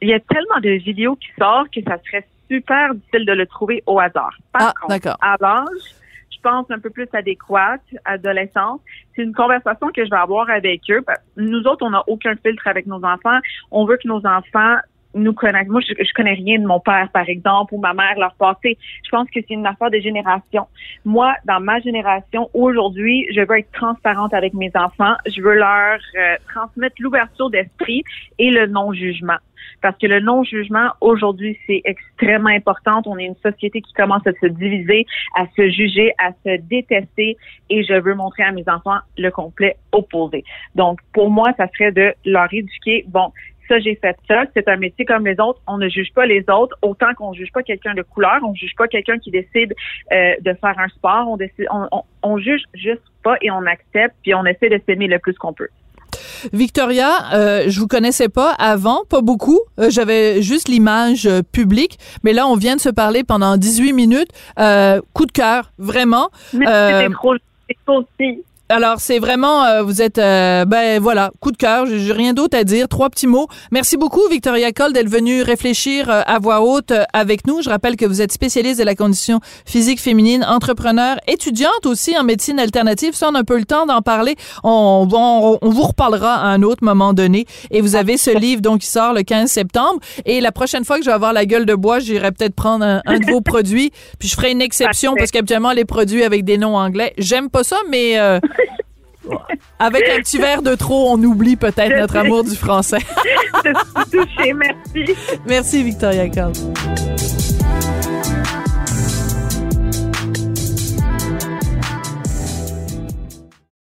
il 0.01 0.09
y 0.09 0.13
a 0.13 0.19
tellement 0.19 0.59
de 0.63 0.69
vidéos 0.69 1.15
qui 1.15 1.27
sortent 1.37 1.69
que 1.73 1.81
ça 1.83 1.97
serait 2.05 2.25
super 2.49 2.93
difficile 2.93 3.25
de 3.25 3.33
le 3.33 3.45
trouver 3.45 3.83
au 3.85 3.99
hasard. 3.99 4.35
Par 4.51 4.73
ah, 4.81 4.87
d'accord. 4.89 5.17
à 5.21 5.35
l'âge, 5.39 5.95
pense, 6.41 6.69
un 6.69 6.79
peu 6.79 6.89
plus 6.89 7.07
adéquate, 7.13 7.81
adolescente, 8.05 8.81
c'est 9.15 9.23
une 9.23 9.33
conversation 9.33 9.89
que 9.95 10.03
je 10.05 10.09
vais 10.09 10.17
avoir 10.17 10.49
avec 10.49 10.81
eux. 10.89 11.03
Nous 11.37 11.63
autres, 11.67 11.85
on 11.85 11.91
n'a 11.91 12.03
aucun 12.07 12.35
filtre 12.35 12.67
avec 12.67 12.85
nos 12.87 13.03
enfants. 13.03 13.39
On 13.71 13.85
veut 13.85 13.97
que 13.97 14.07
nos 14.07 14.25
enfants 14.25 14.77
nous 15.13 15.33
connaissent. 15.33 15.67
Moi, 15.67 15.81
je, 15.81 15.93
je 15.97 16.13
connais 16.13 16.33
rien 16.33 16.59
de 16.59 16.65
mon 16.65 16.79
père, 16.79 17.09
par 17.13 17.27
exemple, 17.27 17.73
ou 17.73 17.79
ma 17.79 17.93
mère, 17.93 18.17
leur 18.17 18.33
passé. 18.35 18.77
Je 19.03 19.09
pense 19.09 19.27
que 19.29 19.39
c'est 19.47 19.53
une 19.53 19.65
affaire 19.65 19.91
de 19.91 19.99
génération. 19.99 20.67
Moi, 21.05 21.33
dans 21.45 21.59
ma 21.59 21.79
génération, 21.79 22.49
aujourd'hui, 22.53 23.27
je 23.33 23.41
veux 23.41 23.59
être 23.59 23.71
transparente 23.71 24.33
avec 24.33 24.53
mes 24.53 24.71
enfants. 24.75 25.15
Je 25.25 25.41
veux 25.41 25.55
leur 25.55 25.99
euh, 26.17 26.35
transmettre 26.51 26.95
l'ouverture 26.99 27.49
d'esprit 27.49 28.03
et 28.39 28.51
le 28.51 28.67
non-jugement 28.67 29.37
parce 29.81 29.97
que 29.97 30.07
le 30.07 30.19
non-jugement, 30.19 30.91
aujourd'hui, 31.01 31.57
c'est 31.67 31.81
extrêmement 31.85 32.49
important. 32.49 33.01
On 33.05 33.17
est 33.17 33.25
une 33.25 33.35
société 33.35 33.81
qui 33.81 33.93
commence 33.93 34.25
à 34.25 34.31
se 34.33 34.45
diviser, 34.47 35.05
à 35.35 35.45
se 35.55 35.69
juger, 35.69 36.13
à 36.17 36.31
se 36.45 36.57
détester, 36.61 37.37
et 37.69 37.83
je 37.83 37.93
veux 37.93 38.15
montrer 38.15 38.43
à 38.43 38.51
mes 38.51 38.63
enfants 38.67 38.99
le 39.17 39.29
complet 39.29 39.77
opposé. 39.91 40.43
Donc, 40.75 40.99
pour 41.13 41.29
moi, 41.29 41.51
ça 41.57 41.67
serait 41.75 41.91
de 41.91 42.13
leur 42.25 42.53
éduquer, 42.53 43.05
bon, 43.07 43.31
ça, 43.71 43.79
j'ai 43.79 43.95
fait 43.95 44.17
ça, 44.27 44.43
c'est 44.53 44.67
un 44.67 44.75
métier 44.75 45.05
comme 45.05 45.25
les 45.25 45.39
autres, 45.39 45.61
on 45.67 45.77
ne 45.77 45.87
juge 45.87 46.11
pas 46.13 46.25
les 46.25 46.43
autres, 46.49 46.75
autant 46.81 47.13
qu'on 47.15 47.31
ne 47.31 47.35
juge 47.35 47.51
pas 47.53 47.63
quelqu'un 47.63 47.93
de 47.93 48.01
couleur, 48.01 48.39
on 48.43 48.51
ne 48.51 48.55
juge 48.55 48.75
pas 48.75 48.87
quelqu'un 48.87 49.17
qui 49.17 49.31
décide 49.31 49.73
euh, 50.11 50.33
de 50.41 50.53
faire 50.53 50.77
un 50.77 50.89
sport, 50.89 51.27
on, 51.29 51.37
décide, 51.37 51.67
on, 51.71 51.87
on, 51.91 52.03
on 52.23 52.37
juge 52.37 52.63
juste 52.73 53.01
pas 53.23 53.37
et 53.41 53.49
on 53.49 53.65
accepte, 53.65 54.15
puis 54.23 54.35
on 54.35 54.45
essaie 54.45 54.69
de 54.69 54.81
s'aimer 54.85 55.07
le 55.07 55.19
plus 55.19 55.37
qu'on 55.37 55.53
peut. 55.53 55.69
Victoria, 56.53 57.33
euh, 57.33 57.63
je 57.67 57.79
vous 57.79 57.87
connaissais 57.87 58.29
pas 58.29 58.51
avant, 58.51 59.03
pas 59.09 59.21
beaucoup. 59.21 59.59
Euh, 59.79 59.89
j'avais 59.89 60.41
juste 60.41 60.67
l'image 60.67 61.25
euh, 61.25 61.41
publique, 61.41 61.99
mais 62.23 62.33
là, 62.33 62.47
on 62.47 62.55
vient 62.55 62.75
de 62.75 62.81
se 62.81 62.89
parler 62.89 63.23
pendant 63.23 63.57
18 63.57 63.93
minutes. 63.93 64.31
Coup 65.13 65.25
de 65.25 65.31
cœur, 65.31 65.71
vraiment. 65.77 66.29
C'était 66.51 67.09
trop, 67.09 67.35
aussi. 67.87 68.43
Alors, 68.71 69.01
c'est 69.01 69.19
vraiment, 69.19 69.65
euh, 69.65 69.83
vous 69.83 70.01
êtes, 70.01 70.17
euh, 70.17 70.63
ben 70.63 70.97
voilà, 71.01 71.31
coup 71.41 71.51
de 71.51 71.57
cœur, 71.57 71.85
j'ai 71.87 72.13
rien 72.13 72.31
d'autre 72.31 72.57
à 72.57 72.63
dire. 72.63 72.87
Trois 72.87 73.09
petits 73.09 73.27
mots. 73.27 73.47
Merci 73.69 73.97
beaucoup, 73.97 74.21
Victoria 74.29 74.71
Cole, 74.71 74.93
d'être 74.93 75.09
venue 75.09 75.41
réfléchir 75.41 76.09
euh, 76.09 76.21
à 76.25 76.39
voix 76.39 76.61
haute 76.61 76.93
avec 77.11 77.45
nous. 77.45 77.61
Je 77.61 77.69
rappelle 77.69 77.97
que 77.97 78.05
vous 78.05 78.21
êtes 78.21 78.31
spécialiste 78.31 78.79
de 78.79 78.85
la 78.85 78.95
condition 78.95 79.41
physique 79.65 79.99
féminine, 79.99 80.45
entrepreneur, 80.47 81.17
étudiante 81.27 81.85
aussi 81.85 82.17
en 82.17 82.23
médecine 82.23 82.61
alternative. 82.61 83.13
Ça, 83.13 83.27
on 83.29 83.35
a 83.35 83.39
un 83.39 83.43
peu 83.43 83.57
le 83.57 83.65
temps 83.65 83.85
d'en 83.85 84.01
parler. 84.01 84.37
On, 84.63 85.05
on, 85.11 85.57
on, 85.61 85.69
vous 85.69 85.83
reparlera 85.83 86.35
à 86.35 86.45
un 86.45 86.61
autre 86.61 86.85
moment 86.85 87.11
donné. 87.11 87.47
Et 87.71 87.81
vous 87.81 87.97
avez 87.97 88.15
ce 88.15 88.31
livre, 88.31 88.61
donc, 88.61 88.79
qui 88.79 88.87
sort 88.87 89.13
le 89.13 89.23
15 89.23 89.51
septembre. 89.51 89.99
Et 90.23 90.39
la 90.39 90.53
prochaine 90.53 90.85
fois 90.85 90.97
que 90.97 91.03
je 91.03 91.09
vais 91.09 91.15
avoir 91.15 91.33
la 91.33 91.45
gueule 91.45 91.65
de 91.65 91.75
bois, 91.75 91.99
j'irai 91.99 92.31
peut-être 92.31 92.55
prendre 92.55 92.85
un, 92.85 93.01
un, 93.05 93.19
de 93.19 93.29
vos 93.29 93.41
produits. 93.41 93.91
Puis 94.17 94.29
je 94.29 94.35
ferai 94.35 94.51
une 94.51 94.61
exception 94.61 95.13
parce 95.17 95.31
qu'habituellement, 95.31 95.73
les 95.73 95.83
produits 95.83 96.23
avec 96.23 96.45
des 96.45 96.57
noms 96.57 96.77
anglais, 96.77 97.13
j'aime 97.17 97.49
pas 97.49 97.65
ça, 97.65 97.75
mais... 97.89 98.17
Avec 99.79 100.03
un 100.09 100.17
petit 100.17 100.37
verre 100.37 100.61
de 100.61 100.75
trop, 100.75 101.11
on 101.11 101.23
oublie 101.23 101.55
peut-être 101.55 101.95
notre 101.95 102.17
amour 102.17 102.43
du 102.43 102.55
français. 102.55 102.99
Je 103.63 103.69
suis 103.69 104.11
touchée, 104.11 104.53
merci. 104.53 105.15
Merci, 105.45 105.83
Victoria 105.83 106.27
Carl. 106.29 106.53